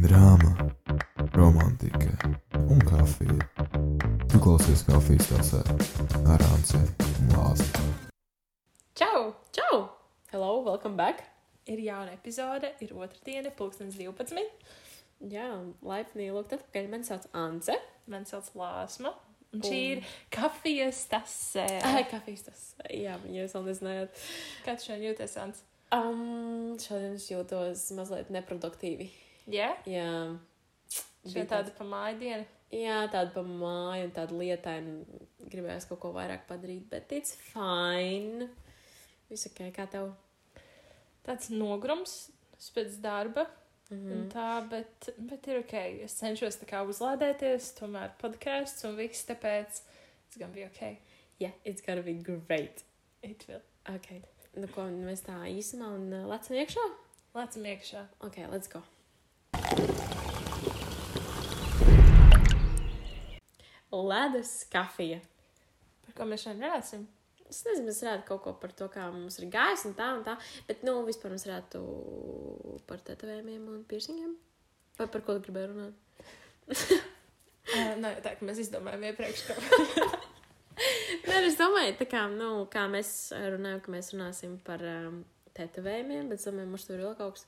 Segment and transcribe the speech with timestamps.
[0.00, 0.54] drāma,
[1.34, 2.08] romantika
[2.56, 3.36] un kafija.
[4.30, 5.60] Tu klausies kafijas tasē
[6.24, 7.66] ar Ancei un Lāzi.
[8.96, 9.34] Čau!
[9.52, 9.80] Čau!
[10.32, 11.26] Hello, welcome back!
[11.68, 14.48] Ir jauna epizode, ir otrdiena, pulkstenis 12.
[15.28, 15.48] Jā,
[15.84, 16.88] laipni lūgt atpakaļ.
[16.88, 17.76] Mani sauc Ance.
[18.08, 19.12] Man sauc Lāsma.
[19.52, 21.66] Un šī ir kafijas tasē.
[21.92, 22.68] Ai, kafijas tas.
[22.88, 24.28] Jā, jūs vēl nezinājāt.
[24.64, 25.66] Kā tu šodien jūties, Ants?
[25.92, 29.10] Um, šodien es jūtos mazliet neproduktīvi.
[29.52, 29.74] Jā?
[29.88, 30.08] Jā.
[31.26, 32.46] Šī tāda pa māju diena.
[32.70, 35.20] Jā, tāda pa māju un tāda lietaina.
[35.50, 38.48] Gribējās kaut ko vairāk padarīt, bet it's fine.
[39.30, 40.12] Viss ok, kā tev?
[41.26, 42.30] Tāds nogrums
[42.76, 43.48] pēc darba.
[43.90, 44.10] Mhm.
[44.14, 45.76] Un tā, bet, bet ir ok.
[46.06, 50.94] Es cenšos tā kā uzlādēties, tomēr podkāsts un viss, tāpēc it's gonna be ok.
[51.42, 52.84] Yeah, it's gonna be great.
[53.22, 53.64] It will.
[53.90, 54.20] Ok.
[54.54, 56.86] Nu, ko mēs tā īsumā un uh, lecam iekšā?
[57.34, 58.06] Lēcam iekšā.
[58.26, 58.82] Ok, let's go.
[64.10, 65.20] Ledus kafija.
[66.04, 67.06] Par ko mēs šodien runāsim?
[67.50, 70.22] Es nezinu, mēs varētu kaut ko par to, kā mums ir gājis un tā un
[70.26, 70.36] tā.
[70.68, 71.82] Bet, nu, vispār mēs varētu
[72.90, 74.36] par tetovējumiem un piercingiem.
[74.98, 75.94] Vai par ko tu gribēji runāt?
[76.76, 79.46] uh, nē, tā kā mēs izdomājām iepriekš,
[81.28, 85.18] Nē, es domāju, tā kā, nu, kā mēs runājam, ka mēs runāsim par um,
[85.58, 87.44] tetovējumiem, bet es domāju, mums tur vēl kaut kas.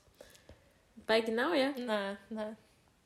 [1.07, 1.71] Baigi nav, ja?
[1.77, 2.01] Nē,
[2.33, 2.49] nē,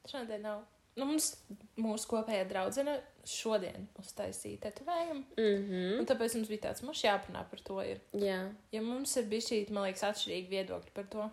[0.09, 0.65] šodien nav.
[0.97, 1.29] Nu, mums,
[1.77, 2.95] mūsu kopējā draudzene
[3.27, 5.23] šodien uztaisīja tetovējumu.
[5.37, 5.83] Mhm.
[5.99, 7.77] Un tāpēc mums bija tāds, mums jāparunā par to.
[7.85, 8.01] Ir.
[8.17, 8.39] Jā.
[8.73, 11.27] Ja mums ir bijis šī, man liekas, atšķirīga viedokļa par to.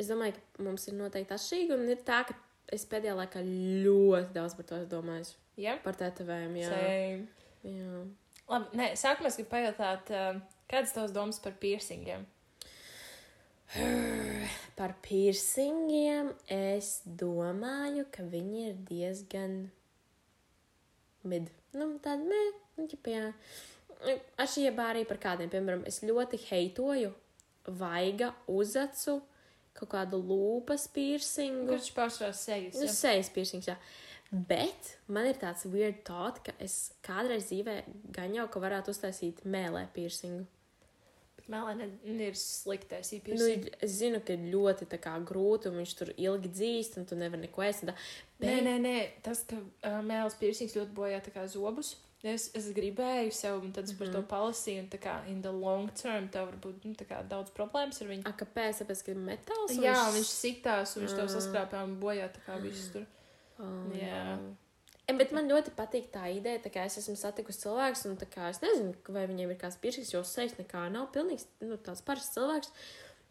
[0.00, 2.36] Es domāju, ka mums ir noteikti atšķirīgi, un ir tā, ka
[2.72, 3.42] es pēdējā laikā
[3.84, 5.34] ļoti daudz par to domājis.
[5.60, 5.76] Ja?
[5.84, 6.72] Par tetovējumu, jā.
[6.72, 7.26] Same.
[7.68, 8.00] jā.
[8.46, 12.24] Labi, nē, sākumā es gribu pajautāt, uh, kādas tavas domas par piercingiem?
[14.78, 19.56] Par piercingiem es domāju, ka viņi ir diezgan
[21.26, 21.48] mid.
[21.76, 22.42] Nu, tādi, nē,
[22.78, 23.30] nu, ķip, jā.
[24.38, 27.10] Atšķirībā arī par kādiem, piemēram, es ļoti heitoju
[27.80, 29.18] vaiga uzacu
[29.76, 31.66] kaut kādu lūpas piercingu.
[31.74, 32.76] Kurš pārsvarā sejas?
[32.78, 32.92] Nu, Ja?
[32.92, 33.76] sejas piercings, jā.
[34.30, 37.76] Bet man ir tāds weird thought, ka es kādreiz dzīvē
[38.16, 40.46] gan jau ka varētu uztaisīt mēlē piercingu.
[41.48, 43.68] Melēna ir sliktais Nu, īpiersings.
[43.80, 47.62] es zinu, ka ļoti kā, grūti, un viņš tur ilgi dzīst, un tu nevari neko
[47.62, 47.84] ēst.
[47.86, 47.94] tā.
[48.40, 51.96] Nē, nē, nē, tas, ka uh, mēls piercings ļoti bojā zobus.
[52.26, 54.26] Es, es gribēju sev, un tad es par to Mhm.
[54.26, 56.94] palasīju, un tā kā in the long term tev var būt nu,
[57.28, 58.26] daudz problēmas ar viņu.
[58.26, 58.80] A, kāpēc?
[58.82, 59.76] Tāpēc, ka ir metāls.
[59.78, 61.34] Jā, viņš sitās, un viņš tev Ah.
[61.36, 63.06] saskrāpē un bojā tā kā viss tur.
[63.60, 63.64] Oh,
[63.94, 64.38] Jā.
[64.40, 64.65] E,
[65.14, 68.16] bet man ļoti patīk tā ideja, tā kā es esmu satikusi cilvēku, un
[68.50, 72.34] es nezinu, vai viņiem ir kāds piercings, jo sejas nekā nav pilnīgs, nu, tāds parasts
[72.34, 72.72] cilvēks.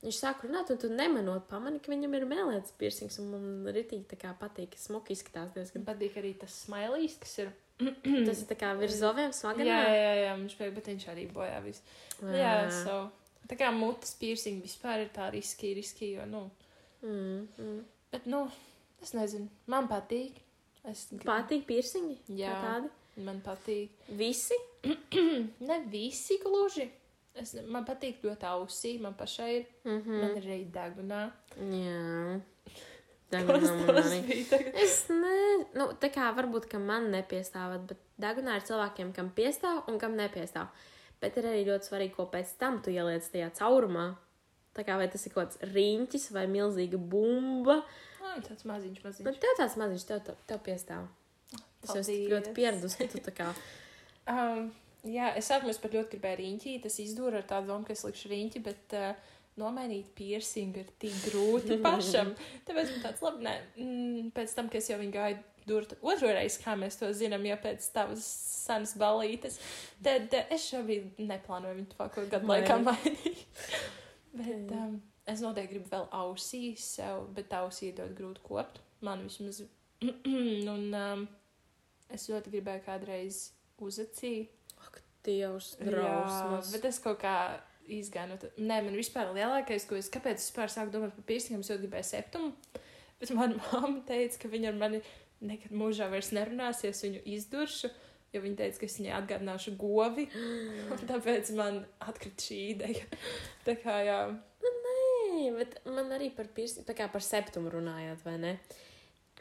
[0.05, 4.05] Viņš sāk runāt, un tu nemanot, pamani, ka viņam ir mēlēts piercings, un man ritīgi
[4.11, 5.81] tā kā patīk, ka smuki izskatās diezgan.
[5.81, 7.51] Man patīk arī tas smilīs, kas ir.
[8.27, 9.79] Tas ir tā kā virs zoviem Jā, smaganā.
[9.91, 11.83] jā, jā, viņš pēk, bet viņš arī bojā visu.
[12.37, 12.99] Jā, so.
[13.49, 16.45] Tā kā mutes piercing vispār ir tā riski, riski, jo, nu.
[17.03, 17.81] Mm, mm.
[18.13, 18.45] Bet, nu,
[19.03, 20.44] es nezinu, man patīk.
[20.91, 22.19] Es gribu- Patīk piercingi?
[22.37, 22.53] Jā.
[22.63, 22.89] Tādi?
[23.25, 23.89] Man patīk.
[24.19, 24.57] Visi?
[25.69, 26.89] Ne visi gluži.
[27.35, 29.65] Es, man patīk ļoti ausī, man pašai ir.
[29.85, 30.19] Mm Mm.
[30.21, 31.21] Man ir arī degunā.
[31.57, 32.39] Jā.
[33.33, 34.19] Dagunā man arī.
[34.83, 35.33] Es ne,
[35.75, 40.15] nu, tā kā varbūt, ka man nepiestāvat, bet dagunā ir cilvēkiem, kam piestāv un kam
[40.15, 40.69] nepiestāv.
[41.19, 44.11] Bet ir arī ļoti svarīgi, ko pēc tam tu ieliec tajā caurumā.
[44.75, 47.79] Tā kā vai tas ir kaut kāds riņķis vai milzīga bumba.
[48.35, 49.39] Ai, tāds maziņš, Nu, maziņš.
[49.43, 51.07] tev tāds maziņš, tev, tev, tev piestāv.
[51.85, 52.55] Es jau esmu ļoti Paldies.
[52.57, 53.49] pieradusi, ka tu tā kā.
[54.25, 54.71] Um,
[55.05, 56.71] jā, es es pat ļoti gribēju riņķi.
[56.81, 61.13] Tas izdūra ar tādu domu, ka es likšu riņķi, bet uh, nomainīt piercingu ir tik
[61.27, 62.31] grūti pašam.
[62.65, 65.37] Tāpēc man tāds labi, nē, mm, pēc tam, kad es jau viņu gāju
[65.69, 68.25] durt otru reizi, kā mēs to zinām, jau pēc tavas
[68.65, 69.59] senas balītes,
[70.01, 73.45] tad uh, es šobrīd neplānoju viņu tuvāko gadu laikā mainīt.
[74.41, 74.97] bet um,
[75.29, 78.81] es noteikti gribu vēl ausīs sev, bet ausī ir ļoti grūti kopt.
[79.05, 79.63] Man vismaz.
[80.75, 81.27] un um,
[82.13, 83.41] es ļoti gribēju kādreiz
[83.81, 84.51] uzacīt.
[84.85, 86.71] Ak, Dievs, Jā, drausmas.
[86.75, 87.35] bet es kaut kā
[87.91, 88.39] izgāju no.
[88.57, 91.79] Nē, man vispār lielākais, ko es, kāpēc es vispār sāku domāt par piercingiem, es jau
[91.81, 92.81] gribēju septumu.
[93.21, 95.01] Bet manā mamma teica, ka viņa ar mani
[95.45, 97.91] nekad mūžā vairs nerunāsies, viņu izduršu.
[98.35, 100.25] Jo viņa teica, ka es viņai atgādināšu govi.
[101.11, 103.05] Tāpēc man atkrita šī ideja.
[103.63, 104.17] Tā kā jā,
[105.35, 108.53] Nē, bet man arī par, pirs, tā kā par septumu runājot, vai ne?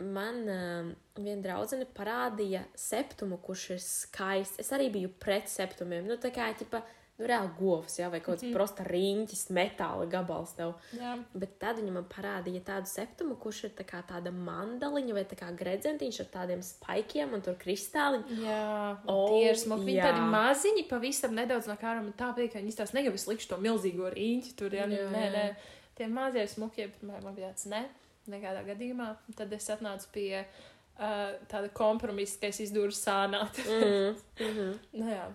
[0.02, 4.58] Man uh, viena draudzene parādīja septumu, kurš ir skaists.
[4.64, 6.08] Es arī biju pret septumiem.
[6.08, 8.48] Nu, tā kā ķipa, nu, reāli govs, jā, vai kaut kāds mm.
[8.48, 8.56] -hmm.
[8.56, 10.72] prosta riņķis, metāla gabals tev.
[10.98, 11.14] Jā.
[11.34, 15.38] Bet tad viņa man parādīja tādu septumu, kurš ir tā kā tāda mandaliņa vai tā
[15.38, 18.40] kā gredzentiņš ar tādiem spaikiem un tur kristāliņi.
[18.42, 19.86] Jā, oh, tie ir smuki.
[19.92, 22.12] Viņi tādi maziņi, pavisam nedaudz no kārām.
[22.18, 24.74] Tā bija, ka viņi tās negribu slikšu to milzīgo rīņķi tur.
[24.74, 25.46] Jā, Jā, jā, nē, nē.
[25.94, 27.84] Tie mazie smukie, bet man bija tāds, ne,
[28.30, 29.12] nekādā gadījumā.
[29.38, 33.60] Tad es atnācu pie uh, tāda kompromisa, ka es izdūru sānāt.
[33.66, 34.78] Mm -hmm.
[35.00, 35.28] nu, jā.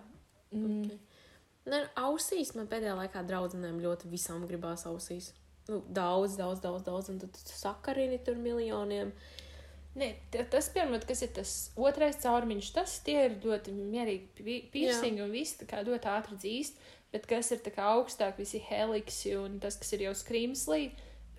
[0.52, 0.84] Mm.
[0.84, 0.98] Okay.
[1.70, 5.32] Ne, ausīs man pēdējā laikā draudzenēm ļoti visām gribās ausīs.
[5.68, 9.12] Nu, daudz, daudz, daudz, daudz, un tad tu sakarini tur miljoniem.
[9.94, 10.08] Nē,
[10.50, 15.58] tas, piemēram, kas ir tas otrais caurumiņš, tas tie ir ļoti mierīgi piercingi un viss
[15.58, 16.78] tā kā ļoti ātri dzīst,
[17.12, 20.90] bet kas ir tā kā augstāk, visi heliksi un tas, kas ir jau skrīmslī,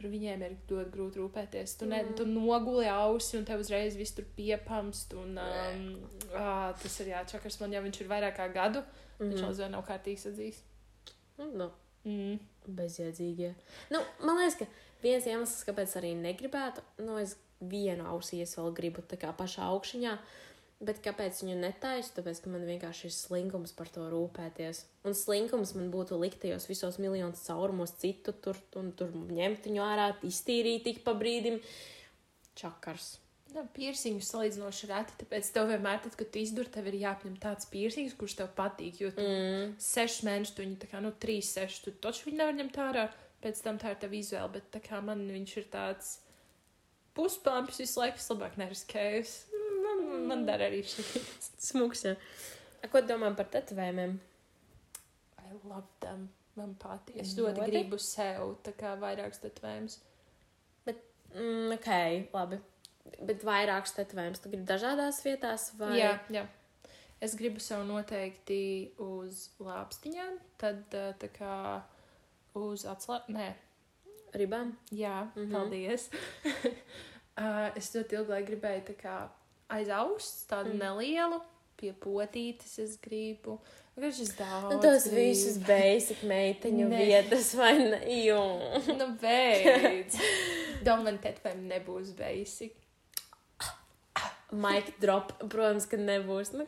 [0.02, 1.78] par viņiem ir ļoti grūti rūpēties.
[1.80, 2.16] Tu, ne, Mm.
[2.18, 5.84] tu noguli ausi un tev uzreiz viss tur piepamst un um,
[6.34, 8.82] ā, tas ir jāčakars man, ja viņš ir vairāk kā gadu,
[9.20, 9.46] mm viņš Mhm.
[9.46, 10.62] vēl zina nav kārtīgs atzīs.
[11.38, 11.70] Nu,
[12.06, 12.40] Mm.
[12.68, 13.54] bezjēdzīgie.
[13.92, 14.66] Nu, man liekas, ka
[15.04, 19.62] viens iemesls, kāpēc arī negribētu, nu, es vienu ausī es vēl gribu tā kā pašā
[19.70, 20.18] augšņā,
[20.82, 22.14] bet kāpēc viņu netaisu?
[22.18, 24.84] Tāpēc, ka man vienkārši ir slinkums par to rūpēties.
[25.08, 29.84] Un slinkums man būtu likt tajos visos miljonos caurumos citu tur, un tur ņemt viņu
[29.86, 31.62] ārā, iztīrīt tik pa brīdim.
[32.58, 33.18] Čakars.
[33.52, 37.68] Jā, piercings salīdzinoši reti, tāpēc tev vienmēr, tad, kad tu izdur, tev ir jāapņem tāds
[37.68, 39.02] piercings, kurš tev patīk.
[39.04, 39.74] Jo tu Mm.
[39.76, 43.10] sešus mēnešus, tu viņu tā kā, nu, trīs, sešus, tu taču viņu nevar ņemt ārā.
[43.44, 46.20] Pēc tam tā ir tava izvēle, bet tā kā man viņš ir tāds
[47.18, 49.26] puspāmpis visu laiku, es labāk neriskēju.
[50.30, 51.06] Man, dara arī šī.
[51.70, 52.16] Smuks, jā.
[52.82, 54.18] A, Ko domā par tetovējumiem?
[55.42, 56.30] I love them.
[56.60, 57.22] Man patīk.
[57.24, 58.58] Es ļoti gribu sev
[59.02, 60.00] vairākus tetovējumus.
[61.32, 61.90] Mm, ok,
[62.34, 62.60] labi.
[63.24, 65.70] Bet vairākus tetovējumus tu gribi dažādās vietās?
[65.80, 65.94] Vai...
[66.00, 66.44] Jā, jā.
[67.24, 71.56] Es gribu sev noteikti uz lāpstiņām, tad uh, tā kā
[72.58, 73.36] uz atslēgu.
[73.38, 73.52] Nē,
[74.34, 74.78] Ribām?
[74.92, 75.42] Jā, mm.
[75.42, 75.52] -hmm.
[75.52, 76.10] paldies.
[77.38, 79.16] uh, es ļoti ilgi gribēju tā kā
[79.72, 80.80] aiz auss, tādu Mm.
[80.84, 81.42] nelielu,
[81.78, 83.60] pie potītes es gribu.
[83.98, 84.70] Es daudz.
[84.74, 85.16] Nu, tos gribu.
[85.18, 87.00] visus basic meiteņu Nē.
[87.06, 88.00] vietas, vai ne?
[88.26, 88.42] Jo.
[88.98, 90.16] Nu, beidz.
[90.84, 92.74] Dom man tetvem nebūs basic.
[94.52, 96.52] Mike drop, protams, ka nebūs.
[96.54, 96.66] Nu,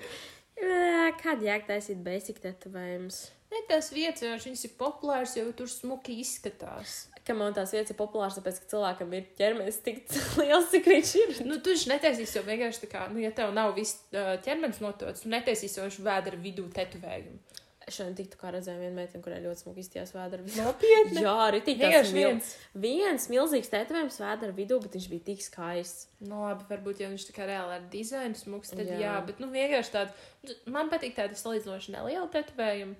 [0.57, 3.17] ē, kāda jēga taisīt basic tetovējumus?
[3.53, 7.03] Ne tās vietas, vienkārši viņas ir populāras, jo tur smuki izskatās.
[7.23, 10.01] Ka man tās vietas ir populāras, tāpēc, ka cilvēkam ir ķermenis tik
[10.41, 11.33] liels, cik viņš ir.
[11.45, 14.81] Nu, tu taču netaisīsi jau vienkārši tā kā, nu, ja tev nav viss uh, ķermenis
[14.83, 17.61] notots, tu netaisīsi jau vēdera vidū tetovējumu.
[17.91, 20.45] Šodien tiktu kā redzēju vienu meiteni, kurai ļoti smuki izties vēdera.
[20.55, 21.23] Nopietni.
[21.25, 22.29] Jā, arī tik tāds mil...
[22.29, 22.51] viens.
[22.79, 26.07] viens milzīgs tetovējums vēdera vidū, bet viņš bija tik skaists.
[26.23, 28.95] Nu, labi, varbūt jau viņš tā kā reāli ar dizainu smūgs, tad jā.
[28.95, 29.01] Jā.
[29.03, 32.95] jā, bet, nu, vienkārši tāda, man patīk tāda salīdzinoši neliela tetovējuma.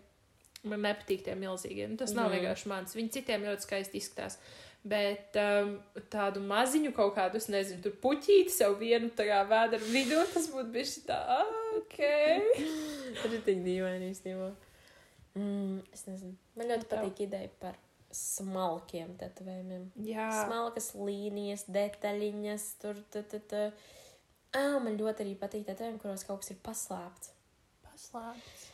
[0.64, 1.90] Man nepatīk tie milzīgie.
[1.92, 2.38] Nu, tas nav Mhm.
[2.40, 2.94] vienkārši mans.
[2.96, 4.38] Viņi citiem ļoti skaisti izskatās.
[4.84, 5.78] Bet um,
[6.12, 10.48] tādu maziņu kaut kādu, es nezinu, tur puķīti sev vienu tā kā vēdera vidū, tas
[10.52, 11.98] būtu bijis tā, ah, ok.
[13.22, 14.50] Tas ir tik dīvaini īstenībā.
[15.36, 16.36] Mm, es nezinu.
[16.56, 17.76] Man ļoti patīk ideja par
[18.14, 19.88] smalkiem tetovējumiem.
[20.06, 23.64] Jā, Smalkas līnijas, detaļiņas, tur tā, tā, tā.
[24.54, 27.32] Ā, man ļoti arī patīk tetovējumi, kuros kaut kas ir paslēpts.
[27.88, 28.68] paslēpts.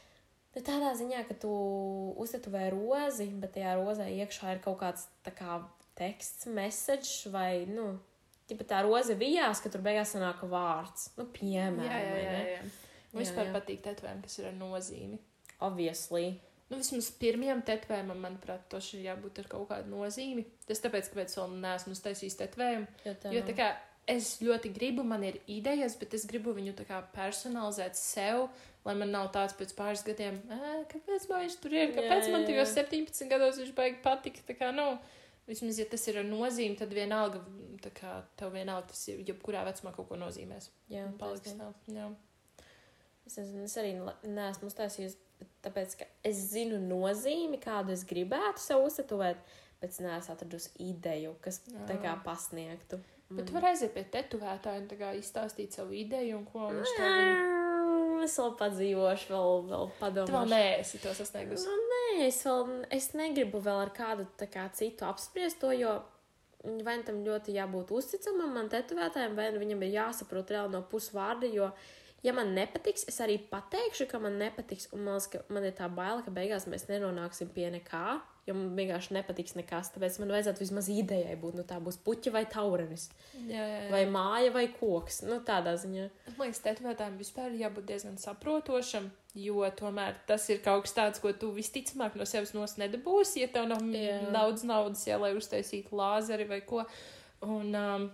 [0.60, 1.50] Nu, tādā ziņā, ka tu
[2.20, 5.62] uztetuvē rozi, bet tajā rozē iekšā ir kaut kāds kā
[5.96, 7.94] teksts, message vai, nu,
[8.50, 11.14] tipa tā roze vijās, ka tur beigās sanāk vārds.
[11.16, 12.44] Nu, piemēram, Jā, jā, jā.
[12.58, 12.92] jā.
[13.14, 13.54] Man vispār jā.
[13.56, 15.22] patīk tetovējumi, kas ir ar nozīmi.
[15.64, 16.28] Obviously.
[16.68, 20.44] Nu, vismaz pirmajam tetovējumam, manuprāt, tas ir jābūt ar kaut kādu nozīmi.
[20.68, 22.92] Tas tāpēc, ka pēc tam neesmu uztaisījis tetovējumu.
[23.08, 23.72] Jo, tā Jo tā kā
[24.10, 28.48] es ļoti gribu, man ir idejas, bet es gribu viņu tā kā personalizēt sev,
[28.88, 32.32] lai man nav tāds pēc pāris gadiem, "Ē, kāpēc man viņš tur ir, kāpēc Jā,
[32.32, 32.84] man jā, tajos jā.
[32.84, 34.42] 17 gados viņš baigi patika.
[34.48, 34.98] Tā kā, nu,
[35.48, 37.44] vismaz, ja tas ir ar nozīmi, tad vienalga,
[37.82, 40.70] tā kā tev vienalga tas ir, jebkurā vecumā kaut ko nozīmēs.
[40.90, 41.74] jā, paliks tā.
[41.88, 42.10] Jā.
[43.26, 43.92] Es, nezinu, es arī
[44.26, 45.18] neesmu uztaisījusi,
[45.62, 49.38] tāpēc, ka es zinu nozīmi, kādu es gribētu sev uztetuvēt,
[49.82, 52.24] bet es neesmu atradusi ideju, kas tā kā Jā.
[52.24, 53.00] pasniegtu.
[53.30, 57.10] Bet tu vari aiziet pie tetovētāja un kā izstāstīt savu ideju un ko viņš tev
[57.10, 57.34] viņa.
[57.40, 57.56] Nē,
[58.20, 60.50] Es vēl padzīvošu, vēl, vēl Tu vēl padomāšu.
[60.52, 61.70] neesi to sasniegusi.
[61.70, 65.94] Nu, nē, es vēl es negribu vēl ar kādu kā, citu apspriest to, jo
[66.84, 70.82] vai nu tam ļoti jābūt uzticamam man tetovētājiem, vai nu viņam ir jāsaprot reāli no
[70.92, 71.70] pusvārda, jo
[72.24, 74.90] ja man nepatiks, es arī pateikšu, ka man nepatiks.
[74.96, 78.20] Un man liekas, ka man ir tā baila, ka beigās mēs nenonāksim pie nekā.
[78.48, 79.92] Jo man vienkārši nepatiks nekas.
[79.94, 81.60] Tāpēc man vajadzētu vismaz idejai būt.
[81.60, 83.10] Nu, tā būs puķa vai taurenis.
[83.36, 83.90] Jā, jā, jā.
[83.94, 85.22] Vai māja vai koks.
[85.28, 86.08] Nu, tādā ziņā.
[86.32, 91.36] Man liekas, tetovētājiem vispār jābūt diezgan saprotošam, jo tomēr tas ir kaut kas tāds, ko
[91.38, 94.18] tu visticamāk no sevis nos nedabūsi, ja tev nav Jā.
[94.34, 96.88] daudz naudas, jā, lai uztaisītu lāzeri vai ko.
[97.46, 98.10] Un, um,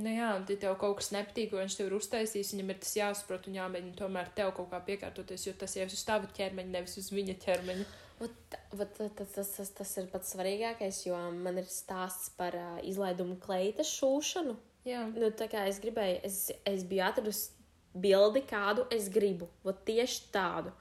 [0.00, 2.80] nu jā, un ja tev kaut kas nepatīk, ko viņš tev ir uztaisījis, viņam ir
[2.82, 6.30] tas jāsaprot un jāmēģina tomēr tev kaut kā piekārtoties, jo tas jau ir uz tava
[6.38, 7.86] ķermeņa, nevis uz viņa ķermeņa.
[8.24, 12.76] Ot, ot, tas, tas, tas, tas ir pats svarīgākais, jo man ir stāsts par uh,
[12.86, 14.54] izlaidumu kleitas šūšanu.
[14.84, 17.54] Jā, Nu, tā kā es gribēju, es, es biju atradusi
[17.94, 19.48] bildi, kādu es gribu.
[19.64, 20.74] Ot, tieši tādu.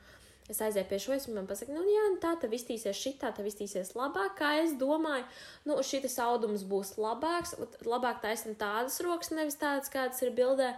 [0.52, 3.30] Es aizēju pie šos, un man pasaka, nu, jā, nu, tā tev iztīsies šī, tā
[3.36, 5.24] tev iztīsies labāk, kā es domāju.
[5.70, 7.54] Nu, šis audums būs labāks,
[7.88, 10.74] labāk taisnīt tādas rokas, nevis tādas, kādas ir bildē.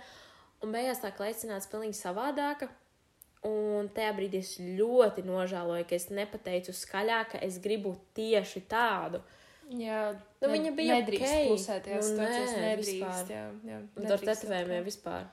[0.62, 2.70] Un beigās tā kleicināts pilnīgi savādāka.
[3.46, 9.20] Un tajā brīdī es ļoti nožēloju, ka es nepateicu skaļāk, ka es gribu tieši tādu.
[9.70, 10.16] jā.
[10.42, 11.48] Nu, viņa bija nedrīkst ok.
[11.50, 12.92] klusēties, Nu, nē, nedrīkst.
[13.02, 13.30] vispār.
[13.34, 14.86] Jā, jā, Un ar nedrīkst tetovējumiem tā.
[14.86, 15.28] vispār.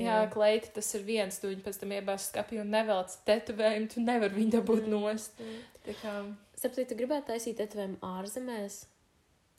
[0.00, 4.02] Jā, kleita tas ir viens, tu viņu pēc tam iebāz skapī un nevelc tetovējumu, tu
[4.02, 5.38] nevari viņu dabūt nost.
[5.84, 6.14] Tā kā
[6.58, 8.80] Starp citu, gribētu taisīt tetovējumu ārzemēs.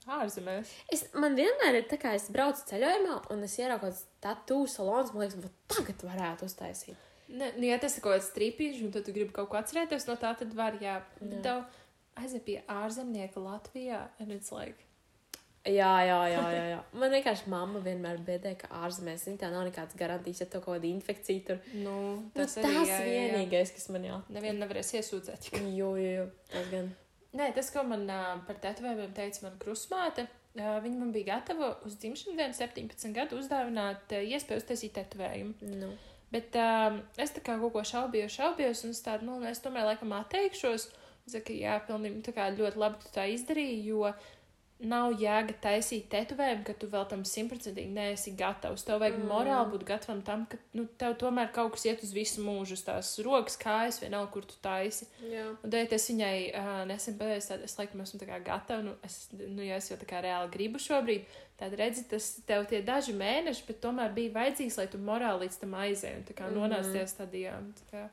[0.09, 0.71] ārzemēs.
[0.93, 4.57] Es, man vienmēr ir tā, kā es braucu ceļojumā, un es ieraugu kaut kādu tatu
[4.67, 6.95] salonu, man liekas, "Vot tagad varētu uztaisīt.
[7.27, 10.15] Ne, nu, ja tas ir kaut kāds trīpīšs, un tu gribi kaut ko atcerēties no
[10.15, 11.01] tā, tad var, jā.
[11.21, 11.41] Jā.
[11.41, 11.63] Tev
[12.15, 14.84] aiziet pie ārzemnieka Latvijā, and it's like,
[15.65, 16.81] Jā, jā, jā, jā, jā.
[16.93, 20.89] Man vienkārši mamma vienmēr biedē, ka ārzemēs tā nav nekādas garantijas, ja tev kaut kāda
[20.91, 21.61] infekcija tur.
[21.73, 23.23] nu, Nu, tas, tas arī, jā, jā, jā.
[23.31, 24.19] vienīgais, kas man jā.
[24.35, 25.49] Nevienu nevarēs iesūdzēt.
[25.73, 26.91] Jo, jo, jo, tas gan.
[27.35, 31.71] Nē, tas, ko man ā, par tetovējumiem teica mana krusmāte, ā, viņa man bija gatava
[31.87, 35.73] uz dzimšanas dienu, 17 gadu, uzdāvināt ā, iespēju uztaisīt tetovējumu.
[35.81, 35.89] Nu.
[36.31, 39.89] Bet um, es tā kā kaut ko šaubījos, šaubījos, un es tādu, nu, es tomēr
[39.89, 40.89] laikam atteikšos.
[41.25, 44.11] Saku, jā, pilnīgi tā kā ļoti labi, tu tā izdarīji, jo
[44.79, 48.83] nav jēga taisīt tetovējumu, ka tu vēl tam simtprocentīgi neesi gatavs.
[48.83, 49.29] Tev vajag mm.
[49.31, 52.83] morāli būt gatavam tam, ka nu, tev tomēr kaut kas iet uz visu mūžu, uz
[52.83, 55.07] tās rokas, kājas, vienalga, kur tu taisi.
[55.31, 55.47] Jā.
[55.63, 59.63] Un tad es viņai uh, nesen pateicu, tad es laikam esmu gatava, nu, es, nu,
[59.63, 63.63] ja es jau tā kā reāli gribu šobrīd, tad redzi, tas tev tie daži mēneši,
[63.67, 66.59] bet tomēr bija vajadzīgs, lai tu morāli līdz tam aizēji un tā kā Mhm.
[66.59, 67.57] nonāc tajā stadijā.
[67.57, 68.09] un Tā kā,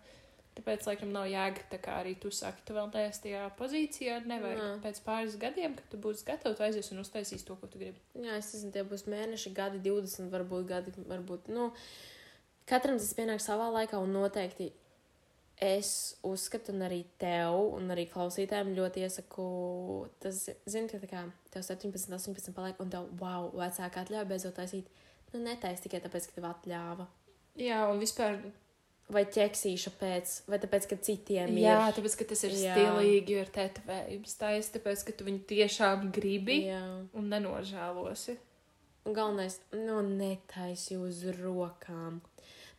[0.56, 4.60] tāpēc, laikam, nav jēga, tā kā arī tu saki, tu vēl neesi tajā pozīcijā, nevajag
[4.60, 4.74] Nē.
[4.84, 8.00] pēc pāris gadiem, kad tu būsi gatavs, aizies un uztaisīs to, ko tu gribi.
[8.18, 11.48] Jā, es nezinu, tie būs mēneši, gadi, 20, varbūt gadi, varbūt.
[11.54, 11.70] Nu,
[12.68, 14.72] katram tas pienāk savā laikā, un noteikti
[15.62, 19.46] es uzskatu, un arī tev, un arī klausītājiem ļoti iesaku,
[20.22, 24.58] tas, zini, ka tā kā tev 17, 18 paliek, un tev, wow, vecāka atļauja beidzot
[24.58, 24.90] taisīt.
[25.32, 27.06] Nu, netais tikai tāpēc, ka tev atļāva.
[27.60, 28.40] Jā, un vispār,
[29.12, 31.96] Vai ķeksīša pēc, vai tāpēc, ka citiem jā, ir.
[31.96, 32.76] tāpēc, ka tas ir Jā.
[32.76, 36.80] stilīgi, ir tetovējums, taisa, tāpēc, ka tu viņu tiešām gribi Jā.
[37.18, 38.38] un nenožēlosi.
[39.02, 42.22] Galvenais, nu, netaisi uz rokām.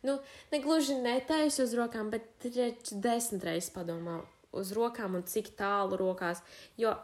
[0.04, 0.18] Nu,
[0.50, 4.22] ne gluži netaisi uz rokām, bet reč desmit reizes padomā
[4.56, 6.42] uz rokām un cik tālu rokās.
[6.80, 6.96] Jo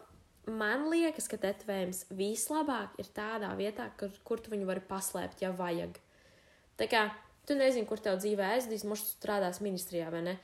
[0.49, 5.53] man liekas, ka tetovējums vislabāk ir tādā vietā, kur, kur tu viņu vari paslēpt, ja
[5.57, 5.99] vajag.
[6.81, 7.09] Tā kā
[7.51, 10.37] tu nezini, kur tev dzīvē aizdīs, mums strādās ministrijā, vai ne?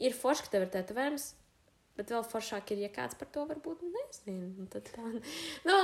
[0.00, 1.30] Ir forši, ka tev ir tetovējums,
[1.98, 4.48] bet vēl foršāk ir, ja kāds par to varbūt nezina.
[4.58, 5.04] Un Tad tā,
[5.68, 5.76] nu,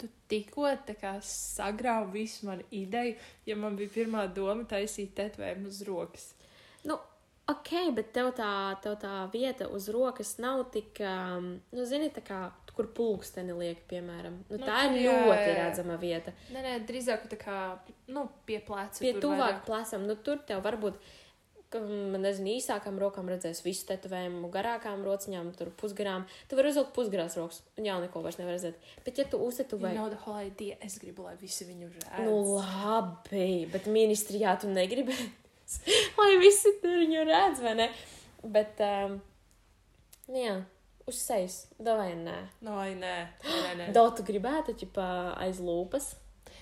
[0.00, 0.64] Tu tikko
[1.20, 6.22] sagrauji visu manu ideju, ja man bija pirmā doma taisīt tetovējumu uz rokas.
[6.88, 6.96] Nu,
[7.52, 12.24] ok, bet tev tā, tev tā vieta uz rokas nav tik, um, nu, zini, tā
[12.24, 12.38] kā
[12.80, 14.40] kur pulksteni liek, piemēram.
[14.48, 15.56] Nu, Nu, tā ir jā, ļoti jā.
[15.60, 16.32] redzama vieta.
[16.54, 17.56] Nē, nē, drīzāk tā kā
[18.08, 19.02] nu, pie pleca.
[19.02, 20.96] Pie tuvāk plecam, nu, tur tev varbūt,
[21.76, 26.24] man nezinu, īsākām rokām redzēs visu tetovējumu, garākām rociņām, tur pusgarām.
[26.50, 28.80] Tu vari uzvilkt pusgarās rokas, un jā, neko vairs nevar redzēt.
[29.04, 30.80] Bet, ja tu uztetuvē, know the whole idea.
[30.82, 32.08] Es gribu, lai visi viņu redz.
[32.26, 35.14] nu, labi, bet ministrijā tu negribi,
[36.18, 37.88] lai visi tur viņu redz, vai ne?
[38.42, 39.20] Bet, um,
[40.32, 40.58] nu, jā,
[41.08, 42.38] uz sejas, davai nē.
[42.66, 43.14] No, nē,
[43.44, 43.92] nē, nē.
[43.96, 45.10] Daudz tu gribētu, ķipā,
[45.46, 46.12] aiz lūpas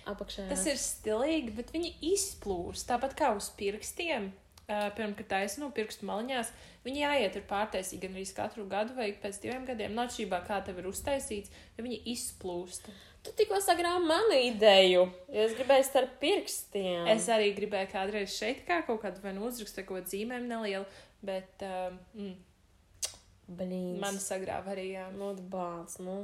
[0.09, 0.49] apakšā.
[0.51, 2.89] Tas ir stilīgi, bet viņi izplūst.
[2.89, 4.33] Tāpat kā uz pirkstiem.
[4.69, 4.91] Uh,
[5.25, 6.51] taisa no pirkstu maliņās,
[6.85, 9.95] viņi jāiet ir pārtaisīgi gan arī katru gadu vai pēc diviem gadiem.
[9.97, 12.91] No atšķirībā, kā tev ir uztaisīts, ja viņi izplūst.
[13.25, 17.09] Tu tikko sagrāvi manu ideju, es gribēju starp pirkstiem.
[17.15, 20.45] Es arī gribēju kādreiz šeit kā kaut kādu vai nu uzrakstu, vai kaut kādu zīmēm
[20.53, 20.85] nelielu,
[21.25, 22.37] bet um, mm,
[23.49, 23.99] Blīns.
[24.01, 24.91] man sagrāva arī.
[24.95, 25.09] Jā.
[25.15, 26.21] Nu, bāc, nu.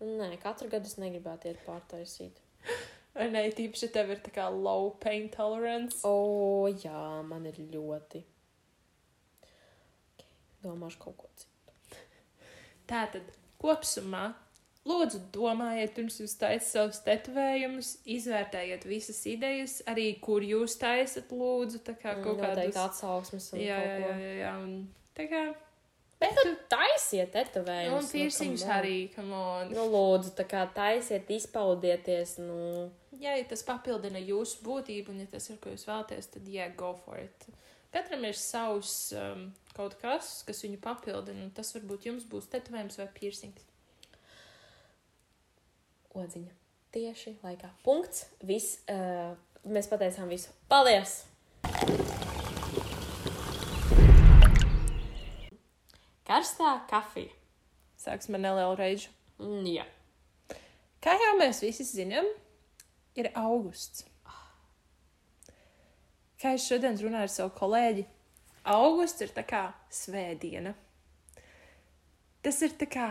[0.00, 2.40] Nē, katru gadu es negribētu iet pārtaisīt.
[3.34, 5.98] Ne, tīpaši, tev ir tā kā low pain tolerance.
[6.06, 8.20] O, jā, man ir ļoti.
[10.14, 10.28] Okay.
[10.62, 11.98] Domāšu kaut ko citu.
[12.90, 13.26] Tātad,
[13.60, 14.30] kopsumā,
[14.88, 21.82] lūdzu, domājiet, pirms jūs taisat savus tetovējumus, izvērtējiet visas idejas, arī kur jūs taisat, lūdzu,
[21.86, 22.80] tā kā kaut Noteikti kādas.
[22.86, 24.14] atsauksmes Jā, kaut jā, ko.
[24.22, 24.72] jā, jā, un
[25.18, 25.42] tā kā.
[26.20, 28.04] Bet tu taisiet tetovējumus.
[28.04, 29.70] Un piercings arī, come on.
[29.72, 32.90] Nu, lūdzu, tā kā taisiet, izpaudieties, nu.
[33.20, 36.76] Ja tas papildina jūsu būtību, un ja tas ir, ko jūs vēlaties, tad jā, yeah,
[36.76, 37.48] go for it.
[37.90, 43.00] Katram ir savs um, kaut kas, kas viņu papildina, un tas varbūt jums būs tetovējums
[43.00, 43.66] vai piercings.
[46.14, 46.56] Odziņa.
[46.94, 47.70] Tieši laikā.
[47.86, 48.26] Punkts.
[48.42, 48.80] Viss.
[48.90, 50.54] Uh, mēs pateicām visu.
[50.70, 51.22] Paldies!
[56.30, 57.32] Karstā kafija.
[57.98, 59.10] Sāksim ar nelielu reižu.
[59.42, 59.86] Mm, jā.
[61.02, 62.28] Kā jau mēs visi zinām,
[63.18, 64.04] ir augusts.
[66.40, 68.04] Kā es šodien runāju ar savu kolēģi,
[68.72, 70.76] augusts ir tā kā svētdiena.
[72.46, 73.08] Tas ir tā kā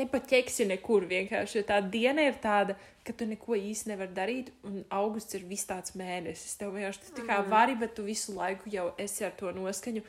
[0.00, 2.74] nepaķeksi nekur vienkārši, tā diena ir tāda,
[3.06, 6.56] ka tu neko īsti nevari darīt, un augusts ir viss tāds mēnesis.
[6.58, 10.02] Tev vienkārši tā kā vari, bet tu visu laiku jau esi ar to noskaņu.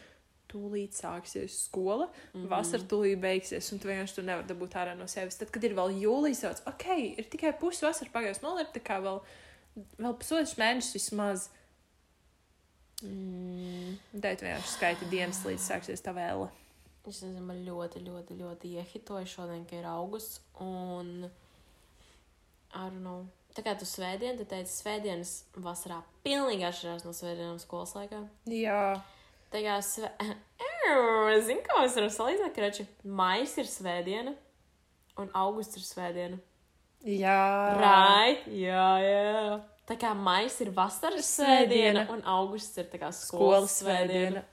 [0.55, 2.49] Tūlīt sāksies skola, mm -hmm.
[2.49, 5.35] vasara tūlīt beigsies, un tu vienkārši to nevari dabūt ārā no sevis.
[5.35, 6.85] Tad, kad ir vēl jūlijas, tad, ok,
[7.17, 9.19] ir tikai pusi vasara pagājusi, man liekas, tā kā vēl,
[9.99, 11.49] vēl pusotrs mēnesis vismaz.
[13.03, 13.97] Mm.
[14.21, 16.47] Tad vienkārši skaiti dienas, līdz sāksies tā vēle.
[17.05, 20.39] Es nezinu, man ļoti, ļoti, ļoti iehitoja šodien, ka ir augusts.
[20.63, 21.27] Un.
[23.55, 28.19] Tā kā tu svētdien, tad teici, svētdienas vasarā pilnīgi atšķirās no svētdienām skolas laikā.
[28.51, 28.97] Jā,
[29.53, 30.11] Tā kā sve...
[30.85, 34.35] Es zinu, kā mēs varam salīdzināt, ka reči, maijs ir svētdiena
[35.17, 36.37] un augusts ir svētdiena.
[37.01, 37.39] jā.
[37.81, 38.43] Right?
[38.53, 39.55] Jā, jā.
[39.89, 42.05] Tā kā maijs ir vasaras svētdiena Svētdiena.
[42.13, 44.45] un augusts ir skolas Skolas svētdiena.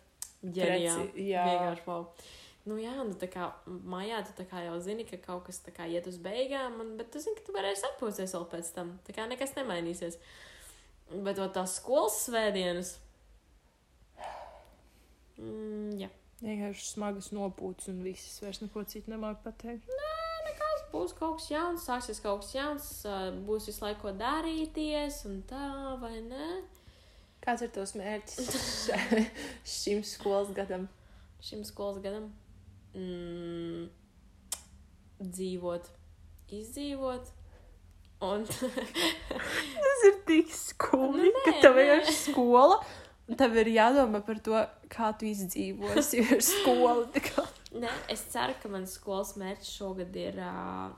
[0.43, 1.29] Ģeniāli.
[1.29, 1.45] Jā.
[1.49, 2.07] Vienkārši wow.
[2.69, 5.73] Nu jā, nu tā kā maijā tu tā kā jau zini, ka kaut kas tā
[5.75, 8.93] kā iet uz beigām, un, bet tu zini, ka tu varēsi atpūsties vēl pēc tam.
[9.07, 10.19] Tā kā nekas nemainīsies.
[11.13, 12.95] Bet to tās skolas svētdienas.
[15.39, 16.09] Mm, jā.
[16.43, 18.41] Vienkārši smagas nopūtas un viss.
[18.43, 19.87] Vairs neko citu nemāku pateikt.
[20.49, 22.89] Nekas būs kaut kas jauns, sāksies kaut kas jauns,
[23.47, 25.63] būs visu laiku darīties, un tā,
[26.03, 26.49] vai ne?
[27.43, 28.91] Kāds ir tavs mērķis
[29.79, 30.89] šim skolas gadam?
[31.43, 32.29] Šim skolas gadam
[32.95, 33.87] mm,
[35.23, 35.89] dzīvot,
[36.59, 37.31] izdzīvot.
[38.23, 38.45] Un
[39.83, 41.81] Tas ir tik skumji, Nu, ka nē, tev nē.
[41.81, 42.77] vienkārši skola.
[43.39, 44.57] Tev ir jādomā par to,
[44.93, 46.25] kā tu izdzīvosi.
[47.15, 50.91] Tā kā- Nē, es ceru, ka mans skolas mērķis šogad ir uh,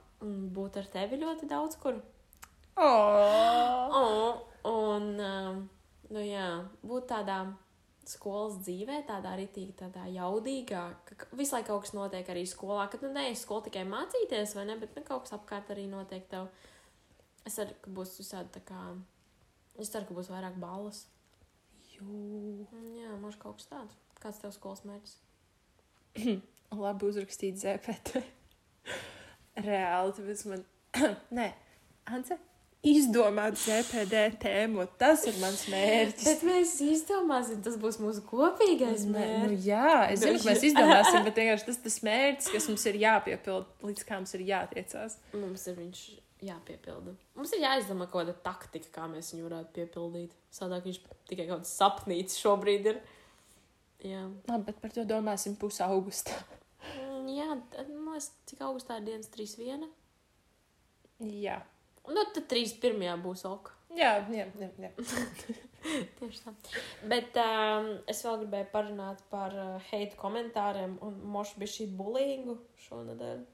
[0.56, 2.00] būt ar tevi ļoti daudz kur.
[2.74, 3.94] Oh.
[3.94, 5.60] Oh, un, um,
[6.10, 6.48] nu jā,
[6.82, 7.36] būt tādā
[8.04, 12.88] skolas dzīvē, tādā ritīgi, tādā jaudīgā, ka ka visu laiku kaut kas notiek arī skolā,
[12.92, 16.26] kad nu neesi skolā tikai mācīties, vai ne, bet nu, kaut kas apkārt arī notiek
[16.28, 16.50] tev.
[17.46, 18.82] Es ceru, ka būs visādi tā kā,
[19.78, 21.04] es ceru, ka būs vairāk balvas.
[21.94, 22.04] Jū.
[22.74, 23.98] Un, Jā, mums kaut kas tāds.
[24.22, 25.14] Kāds tev skolas mērķis?
[26.84, 28.24] Labi uzrakstīt ZPT.
[29.66, 30.64] Reāli, tāpēc man.
[31.38, 31.50] Nē,
[32.14, 32.36] Ance,
[32.84, 34.84] izdomāt ZPD tēmu.
[35.00, 36.26] Tas ir mans mērķis.
[36.26, 39.64] Bet mēs izdomāsim, tas būs mūsu kopīgais nu, mērķis.
[39.70, 43.70] jā, es zinu, ka mēs izdomāsim, bet vienkārši tas tas mērķis, kas mums ir jāpiepild,
[43.88, 45.16] līdz kā mums ir jātiecās.
[45.32, 46.04] Mums ir viņš
[46.48, 47.14] jāpiepilda.
[47.38, 50.34] Mums ir jāizdomā kaut kāda taktika, kā mēs viņu varētu piepildīt.
[50.54, 53.02] Sādāk viņš tikai kaut kāds sapnīts šobrīd ir.
[54.04, 56.36] Jā, Labi, bet par to domāsim pusē augustā.
[56.98, 59.86] Mm, jā tad, es, cik augustā ir dienas 3.1?
[61.44, 61.62] Jā.
[62.10, 63.00] Nu, tad 3.1.
[63.24, 63.72] būs ok.
[63.94, 64.68] Jā, jā, jā.
[64.82, 64.90] jā.
[66.18, 66.52] Tieši tā.
[67.08, 72.58] Bet um, es vēl gribēju parunāt par uh, hate komentāriem un mošu bija šī bulīgu
[72.88, 73.44] šonadēļ.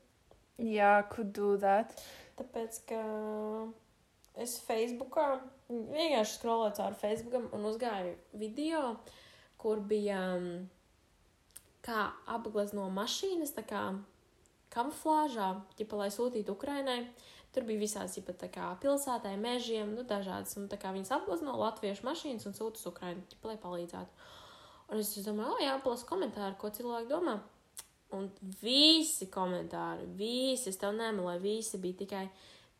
[0.70, 1.94] Jā, could do that.
[2.40, 3.00] Tāpēc, ka
[4.40, 5.26] es Facebookā
[5.68, 8.94] vienkārši skroloju cauri Facebookam un uzgāju video,
[9.61, 10.46] kur bija um,
[11.85, 13.83] kā apglezno mašīnas, tā kā
[14.72, 17.03] kamuflāžā, ķipa, lai sūtītu Ukrainai.
[17.50, 20.55] Tur bija visāds, ja tā kā pilsētai, mežiem, nu, dažādas.
[20.61, 24.29] Un tā kā viņas apglezno latviešu mašīnas un sūta uz Ukrainu, ķipa, lai palīdzētu.
[24.90, 27.40] Un es domāju, o, jā, plasu komentāru, ko cilvēki domā.
[28.16, 28.27] Un
[28.59, 32.25] visi komentāri, visi, es tev nemeloju, visi bija tikai,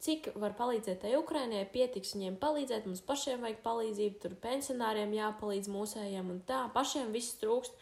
[0.03, 5.71] cik var palīdzēt tai Ukrainai, pietiks viņiem palīdzēt, mums pašiem vajag palīdzību, tur pensionāriem jāpalīdz
[5.71, 7.77] mūsējiem un tā, pašiem viss trūkst.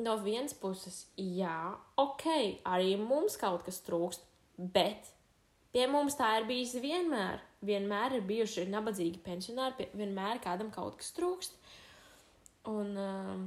[0.00, 2.26] No vienas puses, jā, ok,
[2.68, 4.24] arī mums kaut kas trūkst,
[4.56, 5.08] bet
[5.72, 7.40] pie mums tā ir bijis vienmēr.
[7.60, 11.58] vienmēr ir bijuši nabadzīgi pensionāri, pie, vienmēr kādam kaut kas trūkst.
[12.72, 13.42] Un, um,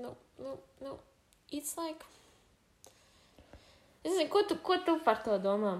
[0.00, 0.98] nu, nu, nu,
[1.50, 2.04] it's like.
[4.02, 5.78] Es nezinu, ko tu, ko tu par to domā?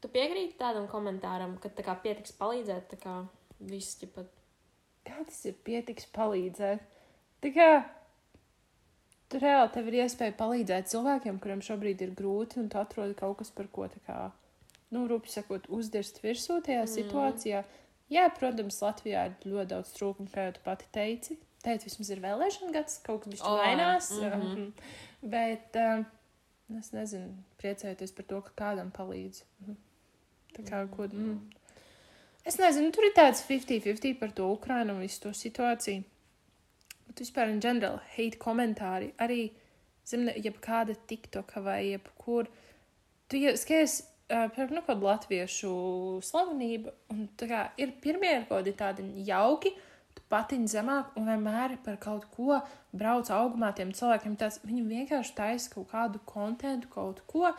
[0.00, 3.16] Tu piekrīti tādam komentāram, ka tā kā pietiks palīdzēt, tā kā
[3.60, 4.28] viss ķipat.
[5.08, 6.84] Kā tas ir pietiks palīdzēt?
[7.40, 7.70] Tā kā
[9.32, 13.38] tu reāli tev ir iespēja palīdzēt cilvēkiem, kuriem šobrīd ir grūti, un tu atrodi kaut
[13.40, 14.18] kas, par ko tā kā,
[14.94, 16.92] nu, rūpīgi sakot, uzdirst virsū tajā mm.
[16.94, 17.62] situācijā.
[18.10, 21.38] Jā, protams, Latvijā ir ļoti daudz trūkumu, kā jau tu pati teici.
[21.60, 24.10] Teicu, vismaz ir vēlēšana gads, kaut kas O, oh, mainās.
[24.16, 24.40] mhm.
[24.40, 24.72] Mm -hmm.
[25.22, 26.06] Bet um,
[26.78, 29.42] es nezinu, priecājieties par to, ka kādam palīdz.
[29.60, 29.76] Mhm.
[30.56, 31.40] Tā kā, ko, mm.
[32.44, 36.02] Es nezinu, tur ir tāds 50-50 par to Ukrainu un visu to situāciju.
[37.06, 39.50] Bet vispār, in general, hate komentāri arī,
[40.06, 42.48] zem, jebkāda TikToka vai jebkur.
[43.28, 45.72] Tu jau skaties, uh, piemēram, nu, kāda latviešu
[46.24, 49.74] slavenība, un tā kā ir pirmie ir kaut kādi tādi jauki,
[50.30, 52.60] tu patiņi zemāk, un vienmēr par kaut ko
[52.92, 54.36] brauc augumā tiem cilvēkiem.
[54.38, 57.52] Tāds, viņi vienkārši taisa kaut kādu kontentu, kaut ko.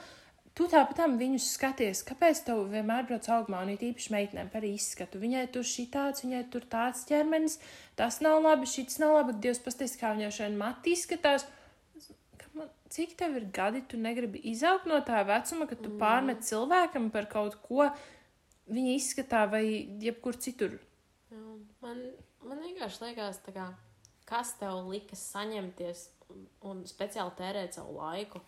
[0.53, 4.63] Tu tāpat tam viņus skaties, kāpēc tev vienmēr brauc augumā, un it īpaši meitenēm par
[4.67, 5.19] izskatu.
[5.19, 7.59] Viņai tur šitāds, viņai tur tāds ķermenis,
[7.95, 11.47] tas nav labi, šis nav labi, Dievs pasties, kā viņai šodien mati izskatās.
[12.35, 15.99] Ka Man, cik tev ir gadi, tu negribi izaugt no tā vecuma, ka tu mm.
[16.03, 17.87] pārmet cilvēkam par kaut ko
[18.67, 19.63] viņa izskatā vai
[20.03, 20.81] jebkur citur.
[22.81, 23.65] Jā, vienkārši liekas, kā,
[24.25, 26.07] kas tev lika saņemties
[26.65, 28.41] un, speciāli tērēt savu laiku.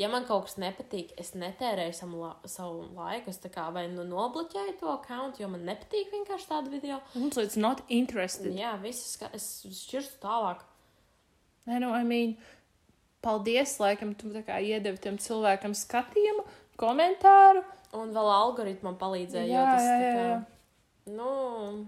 [0.00, 3.30] Ja man kaut kas nepatīk, es netērēju savu, la savu laiku.
[3.30, 6.98] Es kā vai nu nobloķēju to kontu, jo man nepatīk vienkārši tāda video.
[7.16, 8.52] Un so it's not interested.
[8.52, 10.60] Jā, viss ska- es šķirstu tālāk.
[11.66, 12.36] Nē, nu, I mean,
[13.22, 16.44] paldies, laikam, tu iedevi tam cilvēkam skatījumu,
[16.76, 17.64] komentāru.
[17.92, 19.48] Un vēl algoritmam palīdzēja.
[19.48, 20.44] Jā, tas, jā, tā jā, kā, jā.
[21.16, 21.86] Nu,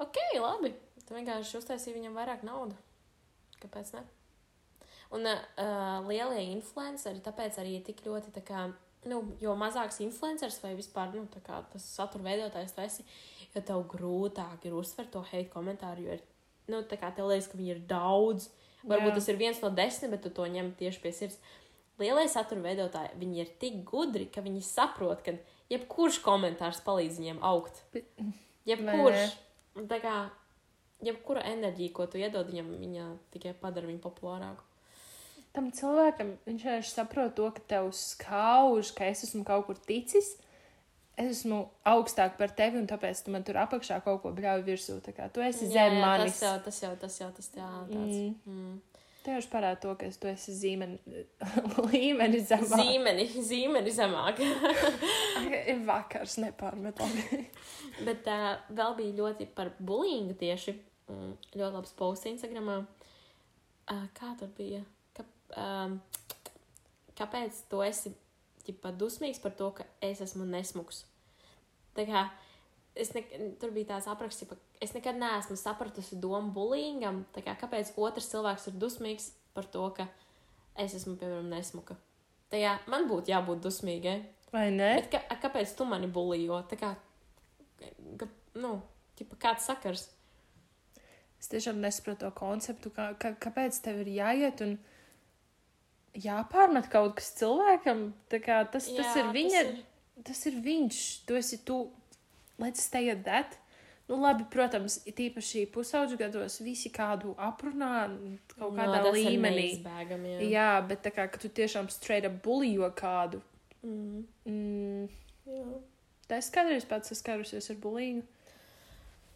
[0.00, 0.74] ok, labi.
[1.10, 2.78] Tu vienkārši uztaisīji viņam vairāk naudas.
[3.58, 4.04] Kāpēc ne?
[5.10, 8.68] Un uh, lielie influenceri, tāpēc arī ir tik ļoti, tā kā,
[9.10, 13.06] nu, jo mazāks influenceris vai vispār nu, kā, tas satura veidotājs tu esi,
[13.50, 16.22] jo tev grūtāk ir uztvert to hate komentāru, jo ir,
[16.70, 18.52] nu, tā kā tev liekas, ka viņi ir daudz.
[18.86, 19.18] Varbūt Jā.
[19.18, 21.42] tas ir viens no desmit, bet tu to ņem tieši pie sirds.
[21.98, 25.34] Lielie satura veidotāji, viņi ir tik gudri, ka viņi saprot, ka
[25.74, 27.82] jebkurš komentārs palīdz viņiem augt.
[28.70, 29.34] Jebkurš.
[29.90, 30.14] Tā kā
[31.04, 34.66] jebkura enerģija, ko tu iedod viņam, viņa tikai padara viņu populārāku.
[35.50, 40.36] Tam cilvēkam viņš vienkārši saprot to, ka tev skauž, ka es esmu kaut kur ticis.
[41.18, 45.00] Es esmu augstāk par tevi, un tāpēc tu man tur apakšā kaut ko bļauj virsū.
[45.04, 46.38] Tu esi zem manis.
[46.38, 48.14] Tas jau, tas jau, tas jau, tas jā, tāds.
[48.14, 48.38] Mm.
[48.46, 48.78] Mm.
[49.20, 50.96] Tev jau parāda to, ka es- tu esi zīmeni,
[51.90, 52.78] līmeni zemāk.
[52.78, 54.40] Zīmeni, zīmeni zemāk.
[55.74, 57.42] Ir vakars, nepārmetami.
[58.06, 60.78] Bet uh, vēl bija ļoti par bullyingu tieši.
[61.10, 62.80] Mm, ļoti labs posts Instagramā.
[63.90, 64.82] Uh, kā tur bija?
[65.16, 65.24] Ka,
[65.58, 65.96] um,
[67.18, 68.12] kāpēc tu esi
[68.66, 71.04] ģipa, dusmīgs par to, ka es esmu nesmugs?
[71.96, 72.28] Tā kā
[72.94, 73.24] es ne,
[73.60, 77.24] tur bija tāds apraksts, ka es nekad neesmu sapratusi domu bullyingam.
[77.34, 80.06] Tā kā kāpēc otrs cilvēks ir dusmīgs par to, ka
[80.78, 81.98] es esmu, piemēram, nesmuka?
[82.50, 84.20] Tā kā man būtu jābūt dusmīgai.
[84.54, 84.94] Vai ne?
[84.98, 86.62] Bet kā, kāpēc tu mani bulījo?
[86.70, 86.94] Tā kā,
[88.18, 88.76] ka, nu,
[89.18, 90.08] ķipa, kāds sakars?
[91.40, 94.74] Es tiešām nesaprotu to konceptu, kā, kā, kāpēc tev ir jāiet un
[96.20, 98.10] jāpārmet kaut kas cilvēkam.
[98.44, 99.80] Kā tas, tas ir viņa, tas ir...
[100.28, 101.80] tas ir viņš, tu esi tu,
[102.60, 103.56] let's stay at that.
[104.10, 108.08] Nu, labi, protams, it īpaši pusauģu gados visi kādu aprunā
[108.56, 109.68] kaut kādā ir līmenī.
[110.26, 110.40] jā.
[110.50, 113.38] Jā, bet tā kā tu tiešām straight up bulījo kādu.
[113.86, 115.06] Mm, Mm,
[115.46, 115.78] jā.
[116.28, 118.26] tā es kādreiz pats saskarusies ar bulīgu.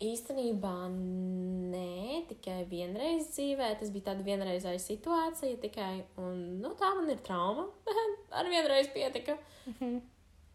[0.05, 3.71] Īstenībā nē, tikai vienreiz dzīvē.
[3.81, 5.93] Tas bija tāda vienreizēja situācija tikai.
[6.21, 7.69] Un, nu, tā man ir trauma.
[8.38, 9.38] Ar vienreiz pietika.
[9.71, 10.03] Mhm.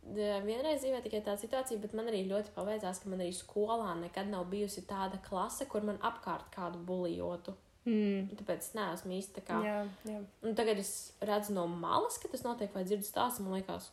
[0.10, 4.30] Vienreiz dzīvē tikai tāda situācija, bet man arī ļoti paveicās, ka man arī skolā nekad
[4.32, 7.54] nav bijusi tāda klase, kur man apkārt kādu bulijotu.
[7.86, 9.60] Mm, Tāpēc es neesmu īsti tā kā.
[9.66, 10.22] jā, jā.
[10.46, 13.46] Un tagad es redzu no malas, ka tas notiek, vai dzirdu stāstu.
[13.46, 13.92] Man liekas,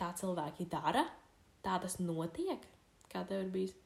[0.00, 1.04] tā cilvēki dara,
[1.64, 2.64] tā tas notiek.
[3.12, 3.76] Kā tev ir bijis?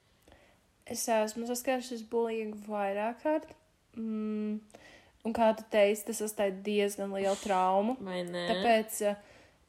[0.90, 3.52] Es esmu saskārusies bulīgu vairāk kārt.
[3.94, 4.58] Mm,
[5.22, 7.96] un kā tu teici, tas atstāja diezgan lielu traumu.
[8.02, 8.46] Vai ne?
[8.50, 9.16] Tāpēc, eh,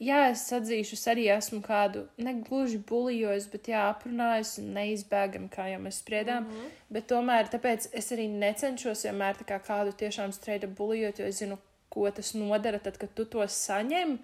[0.02, 5.69] jā, es atzīšu, es arī esmu kādu negluži bulijojis, bet jā, aprunājis un neizbēgami, kā
[5.71, 6.47] jau mēs spriedām.
[6.47, 6.71] Mhm.
[6.89, 11.60] Bet tomēr tāpēc es arī necenšos vienmēr kā kādu tiešām streita bulijot, jo es zinu,
[11.93, 14.17] ko tas nodara tad, kad tu to saņem.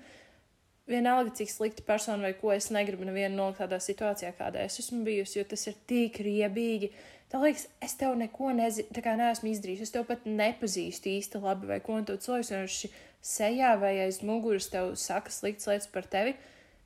[0.90, 5.04] Vienalga, cik slikta persona vai ko, es negribu nevienu nolikt tādā situācijā, kādā es esmu
[5.08, 6.92] bijusi, jo tas ir tik riebīgi.
[7.30, 11.42] Tā liekas, es tev neko nezinu, tā kā neesmu izdarījis, es tev pat nepazīstu īsti
[11.44, 16.10] labi, vai ko, tu cilvēks vienkārši sejā vai aiz muguras tev saka sliktas lietas par
[16.10, 16.34] tevi.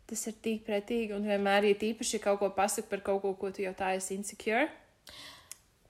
[0.10, 3.54] Tas ir tik pretīgi, un vienmēr, ja tīpaši kaut ko pasaka par kaut ko, ko
[3.56, 4.68] tu jau tā esi insecure.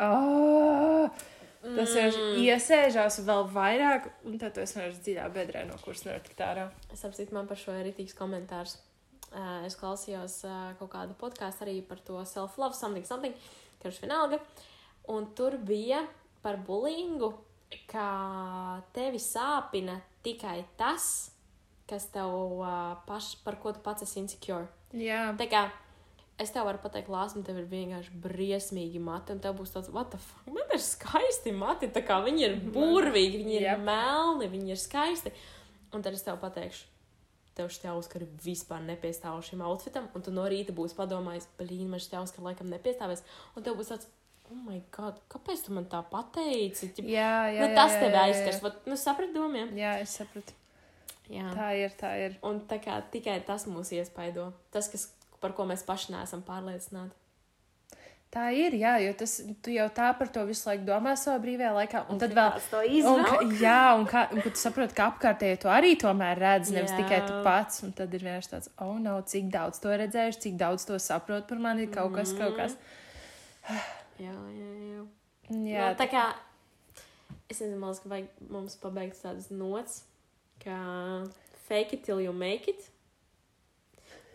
[0.04, 1.10] Oh,
[1.64, 6.44] tas ir iesēžās vēl vairāk, un tad esi vienkārši dziļā bedrē, no kuras nevar tikt
[6.44, 6.68] ārā.
[6.92, 8.78] Es saprotu, man par šo ir rītīgs komentārs.
[9.34, 13.34] Uh, es klausījos uh, kaut kādu podkāstu arī par to self-love, something, something,
[13.82, 14.38] kurš vienalga.
[15.10, 16.04] Un tur bija
[16.44, 17.32] par bulingu,
[17.90, 21.32] ka tevi sāpina tikai tas,
[21.90, 24.68] kas tev uh, paš, par ko tu pats esi insecure.
[24.94, 25.64] Jā, Tā kā
[26.42, 30.10] es tev varu pateikt, Lāsma, tev ir vienkārši briesmīgi mati, un tev būs tāds, what
[30.14, 33.86] the fuck, man ir skaisti mati, tā kā viņi ir burvīgi, viņi ir Jep.
[33.86, 35.34] melni, viņi ir skaisti.
[35.94, 36.88] Un tad es tev pateikšu,
[37.58, 42.02] tev šī auskara vispār nepiestāv šim outfitam, un tu no rīta būsi padomājis, blīn, man
[42.02, 43.22] šī auskara laikam nepiestāvēs,
[43.54, 44.10] un tev būs tāds,
[44.50, 46.90] oh my god, kāpēc tu man tā pateici?
[46.98, 47.62] Ķip, jā, jā.
[47.62, 49.70] nu, tas tev aizskars, nu, saprat domiem.
[49.78, 50.58] Jā, es sapratu.
[51.32, 51.48] Jā.
[51.56, 52.36] Tā ir, tā ir.
[52.46, 55.08] Un tā kā tikai tas mūs iespaido, tas, kas,
[55.44, 57.20] par ko mēs paši neesam pārliecināti.
[58.34, 61.74] Tā ir, jā, jo tas, tu jau tā par to visu laiku domā savā brīvajā
[61.76, 62.00] laikā.
[62.08, 62.48] Un, un tad vēl.
[62.56, 63.28] Kāds to Un, izvelk?
[63.30, 67.04] ka, jā, un, kā, un tu saproti, ka apkārtēji to arī tomēr redz, nevis Jā.
[67.04, 67.84] tikai tu pats.
[67.86, 71.46] Un tad ir vienkārši tāds, oh, no, cik daudz to redzējuši, cik daudz to saprot
[71.52, 72.74] par mani, kaut kas, kaut kas.
[74.18, 75.06] Jā, jā, jā.
[75.54, 76.26] Jā, nu, tā kā
[77.52, 80.00] es nezinu, man liekas, ka vajag mums pabeigt tādas nots,
[80.64, 80.80] kā
[81.68, 82.90] fake it till you make it.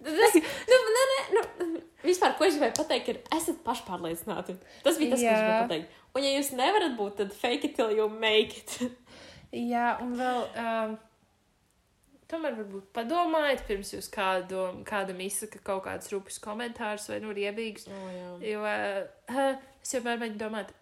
[0.05, 0.37] Tas,
[0.71, 4.57] nu, nē, nē, nu, vispār, ko es gribēju pateikt, ir, esat pašpārliecināti.
[4.85, 5.35] Tas bija tas, ko es Jā.
[5.35, 5.99] gribēju pateikt.
[6.15, 8.79] Un, ja jūs nevarat būt, tad fake it till you make it.
[9.73, 10.49] Jā, un vēl.
[10.65, 10.97] Um,
[12.29, 17.87] Tomēr varbūt padomājiet, pirms jūs kādu, kādam izsaka kaut kādus rupjus komentārus vai nu riebīgus.
[17.89, 18.27] Oh, jā.
[18.51, 19.47] Jo uh,
[19.85, 20.75] es vienmēr mēģinu domāt,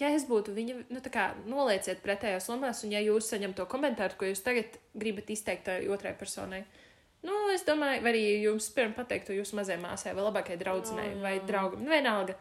[0.00, 3.68] ja es būtu viņa, nu tā kā nolieciet pretējās lomās, un ja jūs saņemat to
[3.70, 6.64] komentāru, ko jūs tagad gribat izteikt otrai personai,
[7.24, 11.10] nu es domāju, vai arī jums pirms pateikt to jūsu mazajai māsai vai labākajai draudzenei
[11.14, 11.20] jā.
[11.22, 12.36] vai draugam, nu vienalga.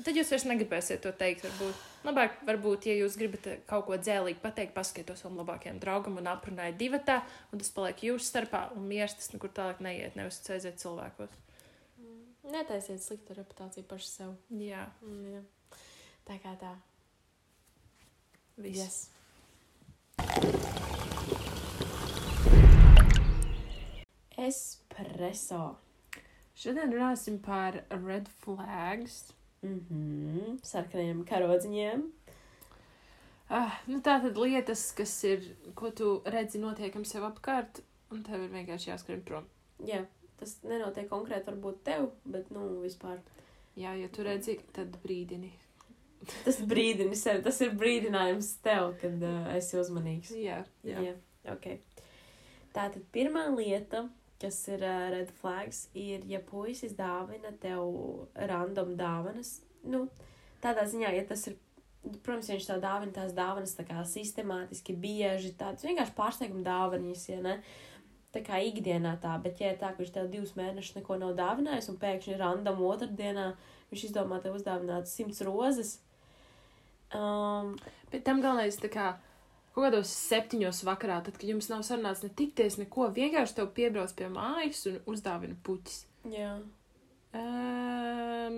[0.00, 1.42] Tad jūs vairs negribēsiet to teikt.
[1.44, 6.16] Varbūt, labāk, varbūt ja jūs gribat kaut ko dzēlīgi pateikt, paskatieties to savam labākajam draugam
[6.22, 7.18] un aprunājiet divu tā,
[7.52, 11.34] un tas paliek jūsu starpā, un mieras tas nekur tālāk neiet, nevis aiziet cilvēkos.
[12.50, 14.36] Netaisiet sliktu reputāciju paši sev.
[14.56, 15.42] Jā, Mm, Jā.
[16.30, 16.70] Tā kā tā.
[18.56, 18.78] viss.
[18.78, 19.19] Yes.
[24.50, 25.76] Espresso.
[26.58, 29.30] Šodien runāsim par red flags.
[29.62, 30.58] Mhm.
[30.66, 32.08] Sarkaniem karodziņiem.
[33.50, 37.80] Ah, nu tā tad lietas, kas ir, ko tu redzi notiekam sev apkārt,
[38.14, 39.48] un tev ir vienkārši jāskrien prom.
[39.86, 40.04] Jā,
[40.38, 43.18] tas nenotiek konkrēti varbūt tev, bet, nu, vispār.
[43.78, 45.50] Jā, ja tu redzi, tad brīdini.
[46.44, 50.30] Tas brīdini sev, tas ir brīdinājums tev, kad uh, esi uzmanīgs.
[50.36, 51.02] Jā, jā.
[51.08, 51.16] Jā,
[51.50, 51.72] ok.
[52.76, 54.04] Tātad pirmā lieta,
[54.40, 59.58] kas ir uh, red flags, ir, ja puisis dāvina tev random dāvanas.
[59.84, 60.06] Nu,
[60.64, 61.58] tādā ziņā, ja tas ir,
[62.24, 67.28] protams, ja viņš tev dāvina tās dāvanas tā kā sistemātiski, bieži tādas vienkārši pārsteiguma dāvanas,
[67.30, 67.60] ja ne?
[68.30, 71.32] Tā kā ikdienā tā, bet ja ir tā, ka viņš tev divus mēnešus neko nav
[71.38, 73.48] dāvinājis un pēkšņi random otrdienā
[73.90, 75.96] viņš izdomā tev uzdāvināt simts rozes.
[77.10, 77.74] Um,
[78.10, 79.10] Bet tam galvenais, tā kā
[79.74, 84.12] kaut kādos septiņos vakarā, tad, kad jums nav sarunāts ne tikties, neko, vienkārši tev piebrauc
[84.18, 86.04] pie mājas un uzdāvina puķis.
[86.34, 86.58] jā.
[87.30, 88.56] Um,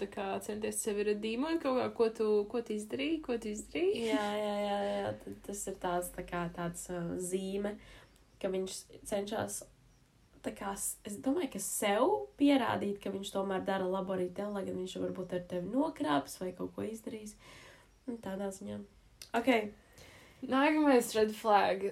[0.00, 4.06] tā kā centies sevi redīmot kaut kā, ko tu, ko tu izdarīji, ko tu izdarīji.
[4.08, 5.10] Jā, jā, jā, jā.
[5.24, 7.74] tad Tas ir tāds, tā kā, tāds uh, zīme,
[8.40, 8.78] ka viņš
[9.10, 9.60] cenšas.
[10.40, 10.72] Kā,
[11.04, 12.06] es domāju, ka sev
[12.40, 16.38] pierādīt, ka viņš tomēr dara labu arī tev, lai gan viņš varbūt ar tevi nokrāps
[16.40, 17.34] vai kaut ko izdarīs.
[18.08, 18.78] Un Tādā ziņā.
[19.36, 19.50] Ok,
[20.48, 21.90] Nākamais red flag.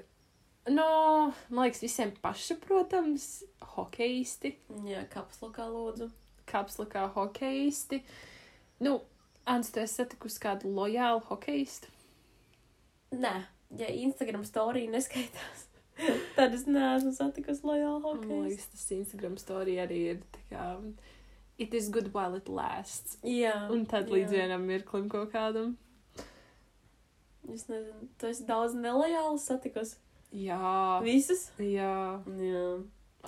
[0.68, 3.26] No, man liekas, visiem pašsaprotams,
[3.74, 6.10] hokeisti, jā, kapslokā lūdzu.
[6.48, 8.02] kapslakā hokeisti.
[8.80, 8.98] Nu,
[9.48, 11.88] Ants, tu esi satikusi kādu lojālu hokeistu?
[13.16, 13.32] Nē,
[13.80, 15.62] ja Instagram storija neskaitās,
[16.36, 18.42] tad es neesmu satikusi lojālu Man hokeju.
[18.50, 20.66] liekas, tas Instagram storija arī ir tā kā.
[21.58, 23.16] It is good while it lasts.
[23.24, 24.18] Jā, Un tad jā.
[24.18, 25.72] līdz vienam mirklim kaut kādam.
[27.54, 29.96] Es nezinu, tu esi daudz nelojāli satikusi.
[30.36, 31.46] Jā, Visas?
[31.56, 32.20] jā.
[32.44, 32.64] Jā.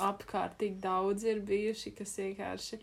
[0.04, 2.78] apkārt tik daudz ir bijuši, kas vienkārši.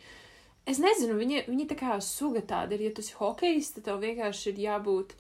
[0.68, 2.88] Es nezinu, viņi, viņi tā kā suga tāda ir.
[2.88, 5.14] Ja tu esi hokejs, tad tev vienkārši ir jābūt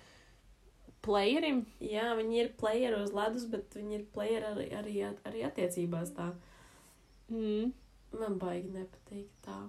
[1.05, 1.63] playerim.
[1.79, 4.95] Jā, viņi ir playeri uz ledus, bet viņi ir playeri arī, arī,
[5.29, 6.31] arī attiecībās tā.
[7.31, 7.71] Mm.
[8.17, 9.61] Man baigi nepatīk tā.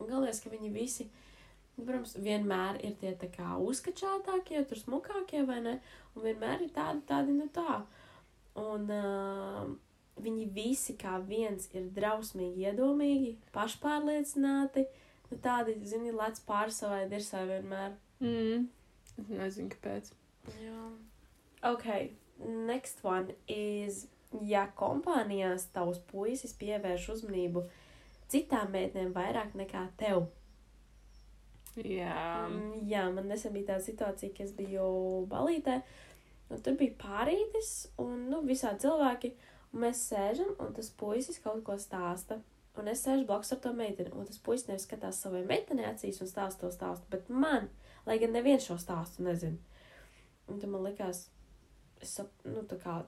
[0.00, 1.29] Galvenais, ka viņi visi, nu,
[1.78, 5.76] protams, vienmēr ir tie tā kā uzskačātākie, tur smukākie, vai ne?
[6.14, 7.80] Un vienmēr ir tādi, tādi, nu tā.
[8.60, 9.70] Un uh,
[10.20, 14.86] viņi visi kā viens ir drausmīgi iedomīgi, pašpārliecināti,
[15.30, 17.94] nu tādi, zini, lec pāri savai dirsai vienmēr.
[18.20, 18.66] Mm.
[19.20, 20.12] Es nezinu, kāpēc.
[20.60, 20.88] Jā.
[21.70, 21.86] Ok,
[22.66, 24.06] next one is,
[24.46, 27.66] ja kompānijās tavs puisis pievērš uzmanību
[28.32, 30.28] citām meitenēm vairāk nekā tev.
[31.78, 32.14] Jā.
[32.46, 34.86] Um, jā, man nesen bija tāda situācija, ka es biju
[35.30, 35.80] balītē,
[36.50, 39.32] un tur bija pārītis, un, nu, visādi cilvēki,
[39.70, 42.40] un mēs sēžam, un tas puisis kaut ko stāsta.
[42.78, 46.20] Un es sēžu blakus ar to meiteni, un tas puisis nevis skatās savai meitenei acīs
[46.22, 47.66] un stāsta to stāstu, bet man,
[48.06, 49.58] lai gan neviens šo stāstu nezina.
[50.50, 51.24] Un tad man likās,
[52.00, 53.00] es, sap, nu, tā kā,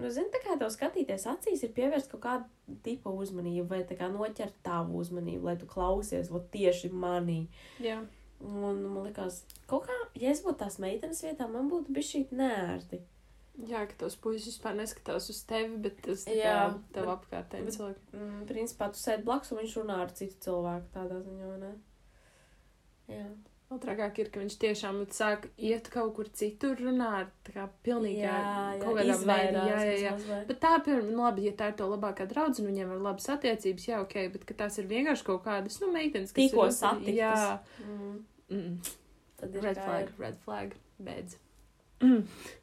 [0.00, 3.98] nu, zini, tā kā tev skatīties acīs ir pievērst kaut kādu tipu uzmanību, vai tā
[3.98, 7.42] kā noķert tavu uzmanību, lai tu klausies, vot tieši manī.
[7.82, 8.00] Jā.
[8.40, 12.22] Un man liekas, kaut kā, ja es būtu tās meitenes vietā, man būtu bijis šī
[12.32, 13.02] nērti.
[13.68, 16.56] Jā, ka tos puisis vispār neskatās uz tevi, bet tas tā Jā,
[16.94, 18.04] tev apkārtēji cilvēki.
[18.16, 21.72] Mm, principā tu sēdi blakus un viņš runā ar citu cilvēku tādā ziņā, vai ne?
[23.80, 28.34] Trakāk ir, ka viņš tiešām sāk iet kaut kur citur runāt, tā kā pilnīgi jā,
[28.36, 29.64] jā, kaut kādā veidā.
[29.70, 30.12] Jā, jā, jā.
[30.16, 30.46] Mazliet.
[30.50, 33.88] Bet tā, piemēram, nu, labi, ja tā ir to labākā draudzene, viņiem ir labas attiecības,
[33.90, 37.16] jā, ok, bet ka tās ir vienkārši kaut kādas, nu, meitenes, kas Tikko satiktas.
[37.16, 38.18] Jā, Mm,
[38.50, 38.94] mm.
[39.40, 40.14] tad ir red flag, ir.
[40.26, 41.38] red flag, beidz.
[42.04, 42.24] Mm.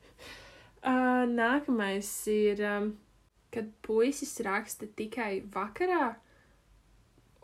[0.87, 2.91] Uh, nākamais ir, um,
[3.51, 6.13] kad puisis raksta tikai vakarā,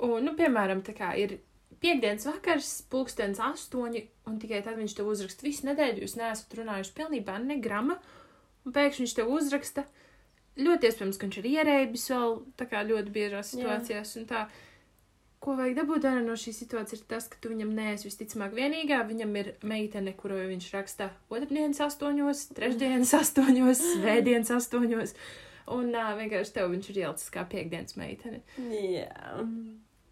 [0.06, 1.34] un, nu, piemēram, tā kā ir
[1.84, 6.96] piekdienas vakars, pulkstens astoņi, un tikai tad viņš tev uzraksta visu nedēļu, jūs neesat runājuši
[6.98, 8.00] pilnībā ne grama,
[8.64, 9.88] un pēkšņi viņš tev uzraksta.
[10.54, 13.56] Ļoti iespējams, ka viņš ir ierēbis vēl tā kā ļoti biežās Jā.
[13.56, 14.44] situācijās, un tā,
[15.44, 19.02] ko vajag dabūt ārā no šīs situācijas, ir tas, ka tu viņam neesi visticamāk vienīgā.
[19.10, 25.18] Viņam ir meitene, kuru viņš raksta otrdienas astoņos, trešdienas astoņos, svētdienas astoņos.
[25.74, 28.44] Un uh, vienkārši tev viņš ir ielicis kā piekdienas meitene.
[28.62, 29.42] Jā.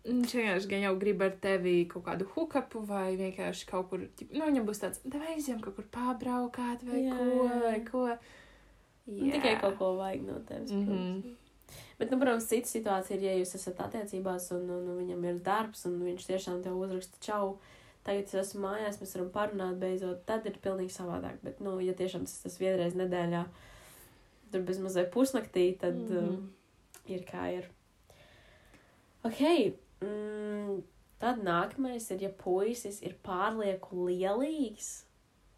[0.02, 4.40] Viņš vienkārši gan jau grib ar tevi kaut kādu hukapu vai vienkārši kaut kur, nu,
[4.42, 7.84] viņam būs tāds, vai aizjām kaut kur pārbraukāt vai Jā, ko, jā, vai jā.
[7.92, 8.08] ko.
[9.12, 10.74] Un Tikai kaut ko vajag no tevis.
[10.74, 10.90] Mhm.
[10.90, 11.38] protams.
[12.00, 15.44] Bet, nu, protams, cita situācija ir, ja jūs esat attiecībās un, un, un viņam ir
[15.46, 17.60] darbs, un viņš tiešām tev uzraksta čau.
[18.02, 20.24] Tagad es esmu mājās, mēs varam parunāt beidzot.
[20.26, 21.38] Tad ir pilnīgi savādāk.
[21.46, 23.44] Bet, nu, ja tiešām tas, tas vienreiz nedēļā,
[24.52, 26.10] tur bez mazliet pusnaktī, tad mm.
[26.10, 26.34] -hmm.
[26.34, 27.70] um, ir kā ir.
[29.30, 29.46] Ok.
[30.02, 30.82] Mm,
[31.22, 34.92] tad nākamais ir, ja puisis ir pārlieku lielīgs.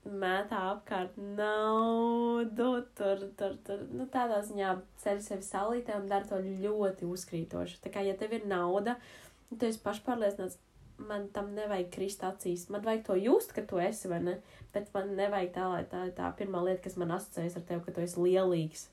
[0.04, 3.86] Mētā apkārt naudu, tur, tur, tur.
[3.96, 7.80] Nu, tādā ziņā ceļ sevi saulītē un dara to ļoti uzkrītoši.
[7.86, 8.98] Tā kā, ja tev ir nauda,
[9.54, 10.60] tu esi pašpārliecināts,
[11.08, 12.68] man tam nevajag krist acīs.
[12.74, 14.36] Man vajag to just, ka tu esi, vai ne?
[14.76, 17.86] Bet man nevajag tā, lai tā ir tā pirmā lieta, kas man asociējas ar tevi,
[17.88, 18.90] ka tu esi lielīgs.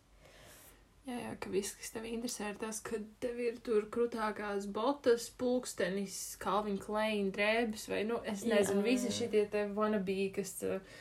[1.11, 5.27] Jā, jā, ka viss, kas tev interesē, ir tas, ka tev ir tur krūtākās botas,
[5.41, 8.87] pulkstenis, Calvin Klein drēbes, vai, nu, es nezinu, jā.
[8.87, 11.01] visi šitie te wannabe, kas, uh,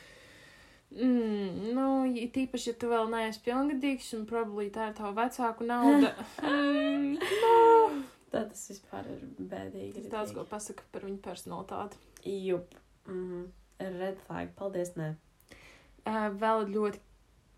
[0.96, 1.86] mm, nu,
[2.34, 6.10] tīpaši, ja tu vēl neesi pilngadīgs, un probably tā ir tava vecāku nauda.
[6.42, 8.02] mm, no.
[8.30, 9.94] Tā tas vispār ir bēdīgi.
[9.96, 12.02] Tas daudz ko pasaka par viņu personalitāti.
[12.46, 12.74] Jup.
[13.06, 13.48] Mm.
[13.80, 14.52] Red flag.
[14.58, 15.14] Paldies, nē.
[16.00, 17.00] Uh, vēl ļoti,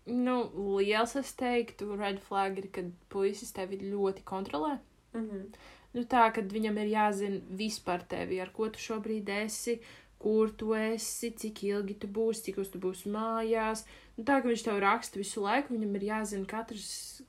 [0.05, 0.35] nu,
[0.79, 4.77] liels, es teiktu, red flag ir, kad puisis tevi ļoti kontrolē.
[5.13, 5.45] Mm -hmm.
[5.93, 9.79] Nu, tā, kad viņam ir jāzina viss par tevi, ar ko tu šobrīd esi,
[10.17, 13.85] kur tu esi, cik ilgi tu būsi, cik uz tu būsi mājās.
[14.17, 17.21] Nu, tā, ka viņš tev raksta visu laiku, viņam ir jāzina katrs,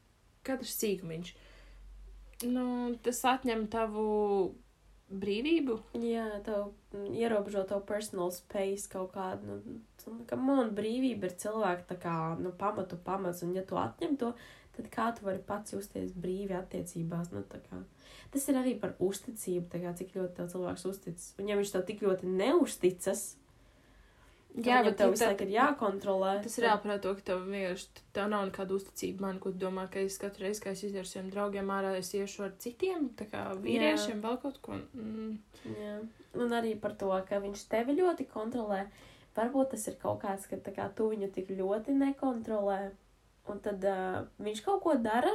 [0.43, 1.35] katrs cīkumiņš.
[2.43, 4.55] Nu, tas atņem tavu
[5.21, 5.77] brīvību.
[6.03, 9.61] Jā, tev mm, ierobežo to personal space kaut kādu.
[9.65, 14.19] Nu, tu- ka man brīvība ir cilvēka kā, nu, pamatu pamats, un ja tu atņem
[14.21, 14.33] to,
[14.77, 17.45] tad kā tu vari pats justies brīvi attiecībās, nu.
[18.35, 21.33] Tas ir arī par uzticību, kā, cik ļoti tev cilvēks uzticas.
[21.39, 23.37] Un ja viņš tev tik ļoti neusticas,
[24.55, 26.35] jā, bet tev visu laiku ir jākontrolē.
[26.45, 30.03] Tas ir jāprāt to, ka tev vienkārši tev nav nekāda uzticība man, ko domā, ka
[30.05, 33.27] es katru reizi, kad es iziešu ar saviem draugiem ārā, es iešu ar citiem, tā
[33.31, 34.79] kā vīriešiem, vēl kaut ko.
[34.95, 35.39] Mm.
[35.79, 35.97] Jā.
[36.39, 38.85] Un arī par to, ka viņš tevi ļoti kontrolē.
[39.35, 42.79] Varbūt tas ir kaut kāds, ka tā kā, tu viņu tik ļoti nekontrolē.
[43.51, 45.33] Un tad uh, viņš kaut ko dara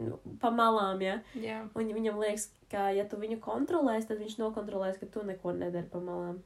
[0.00, 1.18] nu, pa malām, ja.
[1.38, 1.60] Jā.
[1.76, 5.88] Un viņam liekas, ka, ja tu viņu kontrolēsi, tad viņš nokontrolēs, ka tu neko nedari
[5.90, 6.40] pa malām.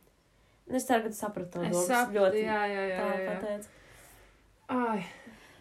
[0.73, 1.85] Es ceru, ka tu saprati to domu.
[1.85, 2.99] saprotu, ļoti jā, jā, jā.
[3.05, 3.73] tā pateicu.
[4.73, 5.05] Ai,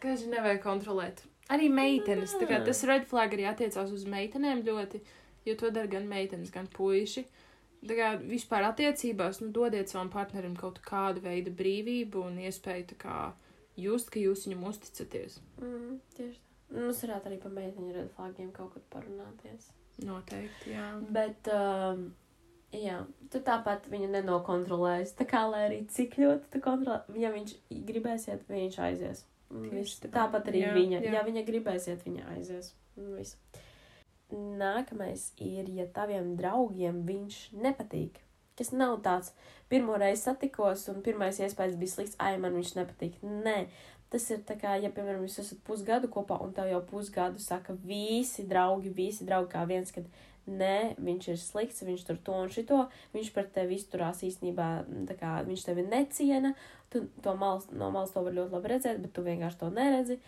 [0.04, 1.24] kas nevajag kontrolēt.
[1.52, 2.38] Arī meitenes.
[2.40, 5.02] Tā kā tas red flag arī attiecās uz meitenēm ļoti,
[5.50, 7.26] jo to dara gan meitenes, gan puiši.
[7.84, 13.00] Tā kā vispār attiecībās, nu, dodiet savam partnerim kaut kādu veidu brīvību un iespēju tā
[13.02, 13.18] kā
[13.76, 15.42] just, ka jūs viņam uzticaties.
[15.60, 16.54] Mm, tieši tā.
[16.74, 19.68] Mums varētu arī par meiteņu red flagiem kaut kur parunāties.
[20.02, 20.88] Noteikti, jā.
[21.14, 22.08] Bet, um,
[22.74, 22.98] jā,
[23.32, 25.16] tu tāpat viņu nenokontrolēsi.
[25.20, 27.56] Tā kā lai arī cik ļoti tu kontrolē, ja viņš
[27.88, 29.24] gribēs iet, viņš aizies.
[29.54, 30.00] Viss.
[30.02, 30.10] tā.
[30.10, 31.00] Tāpat arī Jā, viņa.
[31.04, 31.14] jā.
[31.14, 32.72] Ja viņa gribēs iet, viņa aizies.
[32.98, 33.38] Viss.
[34.34, 38.18] Nākamais ir, ja taviem draugiem viņš nepatīk.
[38.58, 39.32] Kas nav tāds,
[39.70, 43.20] pirmo reizi satikos, un pirmais iespējas bija slikts, ai, man viņš nepatīk.
[43.26, 43.68] Nē,
[44.14, 47.74] tas ir tā kā, ja, piemēram, jūs esat pusgadu kopā, un tev jau pusgadu saka
[47.86, 50.06] visi draugi, visi draugi kā viens, kad
[50.48, 52.80] nē, viņš ir slikts, viņš tur to un šito,
[53.14, 56.54] viņš par tevi izturās īstenībā, mm, tā kā viņš tevi neciena,
[56.92, 60.20] tu to malas, no malas to var ļoti labi redzēt, bet tu vienkārši to neredzi.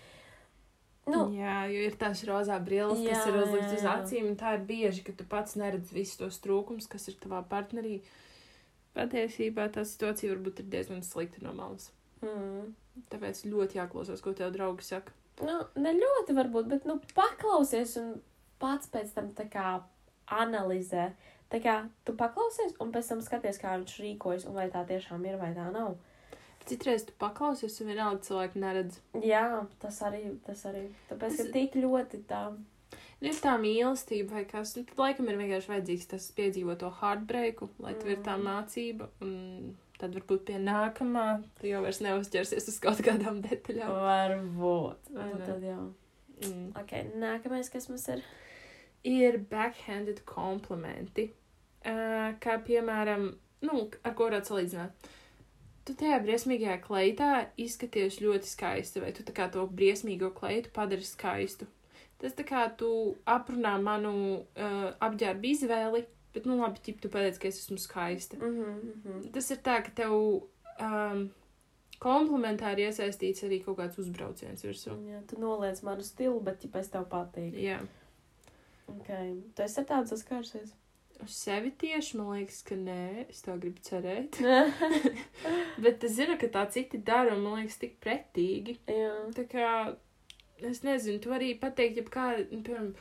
[1.06, 4.56] Nu, Jā, jo ir tās rozā brilles, jā, kas ir uzliktas uz acīm, un tā
[4.58, 8.00] ir bieži, ka tu pats neredz visus tos trūkumus, kas ir tavā partnerī.
[8.96, 11.92] Patiesībā tā situācija varbūt ir diezgan slikta no malas.
[12.24, 12.72] mm,
[13.12, 15.12] Tāpēc ļoti jāklausās, ko tev draugi saka.
[15.44, 18.16] nu, ne ļoti varbūt, bet, nu, paklausies un
[18.58, 19.84] pats pēc tam tā kā
[20.28, 21.12] analizē.
[21.52, 25.26] Tā kā tu paklausies un pēc tam skaties, kā viņš rīkojas un vai tā tiešām
[25.30, 25.96] ir vai tā nav.
[26.66, 28.98] Citreiz tu paklausies, un vienalga cilvēki neredz.
[29.22, 30.88] Jā, tas arī, tas arī.
[31.12, 32.56] Tāpēc, ka Tas- tik ļoti tā.
[33.22, 36.90] Nu, ir tā mīlestība vai kas, nu, tad laikam ir vienkārši vajadzīgs tas piedzīvot to
[36.90, 38.44] heartbreaku, lai tev ir tā Mm.
[38.50, 43.94] mācība, un tad varbūt pie nākamā tu jau vairs neuzķersies uz kaut kādām detaļām.
[44.10, 45.14] Varbūt.
[45.14, 45.94] Vai Nu, tad jau.
[46.42, 46.72] Mm.
[46.82, 48.24] Ok, nākamais, kas mums ir.
[49.06, 51.30] Ir backhanded komplimenti.
[51.86, 53.30] Uh, kā piemēram,
[53.66, 55.10] nu, ar ko varētu salīdzināt.
[55.86, 57.32] Tu tajā briesmīgajā kleitā
[57.62, 61.68] izskaties ļoti skaisti, vai tu tā kā to briesmīgo kleitu padari skaistu.
[62.18, 62.90] Tas tā kā tu
[63.30, 66.02] aprunā manu uh, apģērbu izvēli,
[66.34, 68.38] bet, nu, labi, ķip, tu pateici, ka es esmu skaista.
[68.38, 69.32] Mm -hmm, mm -hmm.
[69.34, 71.30] Tas ir tā, ka tev um,
[72.00, 74.96] komplimentā ir iesaistīts arī kaut kāds uzbrauciens virsū.
[75.12, 77.54] Jā, tu noliec manu stilu, bet, ja pēc tev patīk.
[77.54, 77.80] Jā.
[78.88, 79.32] Okay.
[79.56, 80.74] Tu esi ar tādu saskārusies?
[81.24, 84.40] Uz sevi tieši man liekas, ka nē, es tā gribu cerēt.
[85.84, 88.78] Bet es zinu, ka tā citi dara, un man liekas, tik pretīgi.
[88.92, 89.14] Jā.
[89.38, 89.70] Tā kā,
[90.68, 92.92] es nezinu, tu arī pateikt, ja kā, nu, piemēram,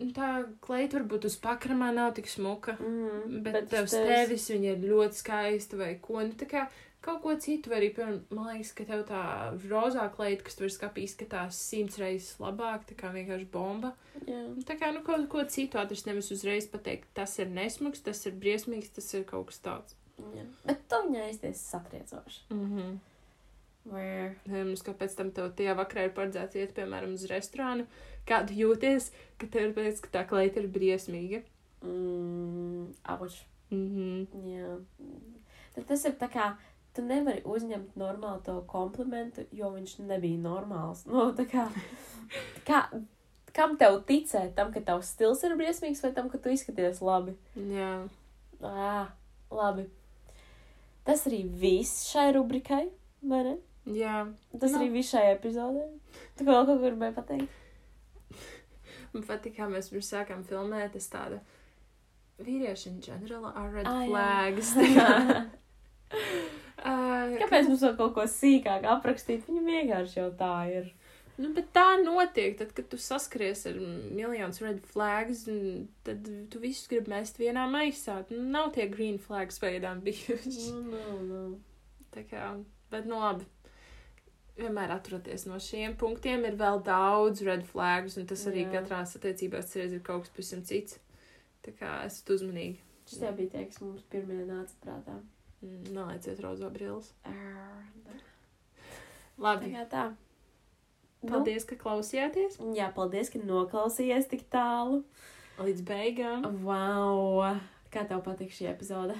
[0.00, 0.30] nu, tā
[0.64, 4.88] kleita varbūt uz pakramā nav tik smuka, Mm, bet, bet tev uz tevis- viņa ir
[4.88, 6.64] ļoti skaista vai ko, nu, tā kā
[7.04, 9.22] kaut ko citu, vai arī, piemēram, man liekas, ka tev tā
[9.70, 13.92] rozā kleita, kas tur skapī izskatās simts reizes labāk, tā kā vienkārši bomba.
[14.26, 14.40] Jā.
[14.68, 18.38] Tā kā, nu, kaut ko citu atrast, nevis uzreiz pateikt, tas ir nesmugs, tas ir
[18.40, 19.98] briesmīgs, tas ir kaut kas tāds.
[20.34, 20.48] Jā.
[20.66, 22.48] Bet tu viņai aizties satriecoši.
[22.54, 22.98] Mhm.
[23.88, 24.34] Where?
[24.50, 27.86] Mums, ka pēc tam tev tajā vakarā ir paredzēts iet, piemēram, uz restorānu,
[28.28, 31.40] kā tu jūties, ka tev ir pēc, ka tā kleita ir briesmīga.
[31.86, 33.38] Mm, auč.
[33.70, 34.26] Mhm.
[34.50, 34.74] Jā.
[35.76, 36.50] Tad tas ir tā kā.
[36.98, 41.04] Tu nevari uzņemt normālu to komplimentu, jo viņš nebija normāls.
[41.06, 41.68] Nu, tā kā,
[42.66, 42.80] kā,
[43.54, 44.56] kam tev ticēt?
[44.56, 47.36] Tam, ka tavs stils ir briesmīgs, vai tam, ka tu izskaties labi?
[47.70, 47.92] Jā.
[48.66, 49.04] Ā,
[49.54, 49.84] labi.
[51.06, 52.88] Tas arī viss šai rubrikai,
[53.22, 53.54] vai ne?
[53.94, 54.24] Jā.
[54.58, 54.80] Tas Nu.
[54.80, 55.86] arī viss šai epizodē.
[56.34, 58.42] Tu vēl kaut ko gribēji pateikt?
[59.14, 61.38] Man patīk, kā mēs pirms sākām filmēt, es tāda
[62.42, 64.10] vīrieši in general are red jā.
[64.10, 64.74] flags.
[66.14, 69.44] uh, Kāpēc mums vēl kaut ko sīkāk aprakstīt?
[69.48, 70.88] Viņam vienkārši jau tā ir.
[71.38, 76.62] Nu, bet tā notiek, tad, kad tu saskaries ar miljonus red flags, un tad tu
[76.62, 78.24] visus gribi mest vienā maisā.
[78.32, 80.72] Nu, nav tie green flags veidām bijuši.
[80.72, 81.44] Nu, nu, nu.
[82.14, 82.50] Tā kā,
[82.90, 83.46] bet nu labi.
[84.58, 86.42] Vienmēr atturieties no šiem punktiem.
[86.48, 88.72] Ir vēl daudz red flags, un tas arī Jā.
[88.80, 90.98] katrā attiecībās reiz ir kaut kas pavisam cits.
[91.62, 92.80] Tā kā esat uzmanīgi.
[93.06, 95.20] Šis jau bija tie, kas mums pirmie nāca prātā.
[95.62, 97.12] Mm, Nelieciet rozā brilles.
[97.26, 97.34] Tā
[99.38, 99.72] Labi.
[99.74, 100.04] kā tā.
[101.28, 105.00] Paldies, ka klausījāties Nu, jā, paldies, ka noklausījies tik tālu.
[105.58, 106.44] līdz beigām.
[106.62, 107.56] Wow!
[107.90, 109.16] Kā tev patīk šī epizode?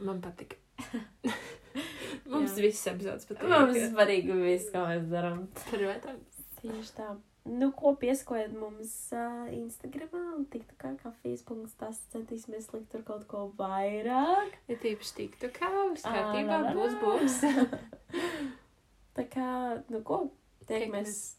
[0.00, 0.56] Man patika.
[2.28, 3.48] Mums viss epizodes patīk.
[3.48, 5.46] Mums svarīgi viss, ko mēs darām.
[5.70, 6.44] Protams.
[6.60, 7.08] Tieši tā.
[7.48, 13.04] Nu, ko piesakojiet mums uh, Instagramā un tiktu kā kafijas punkts, tas centīsimies likt tur
[13.06, 14.58] kaut ko vairāk.
[14.68, 17.40] Ja tīpaši tiktu kā, viss Ā, kārtībā, la, būs, būs.
[19.16, 19.48] Tā kā,
[19.88, 20.26] nu ko,
[20.68, 21.38] tiekamies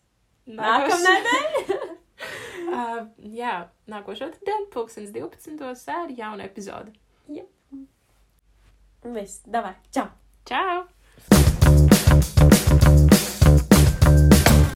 [0.50, 1.52] Nākamnedēļ.
[2.74, 3.04] uh,
[3.38, 3.54] jā,
[3.92, 5.86] nākošo dienu, pulkstens 12.
[5.94, 6.96] ar jaunu epizodi.
[9.00, 10.10] Viss, davai, čau!
[10.50, 10.90] Čau!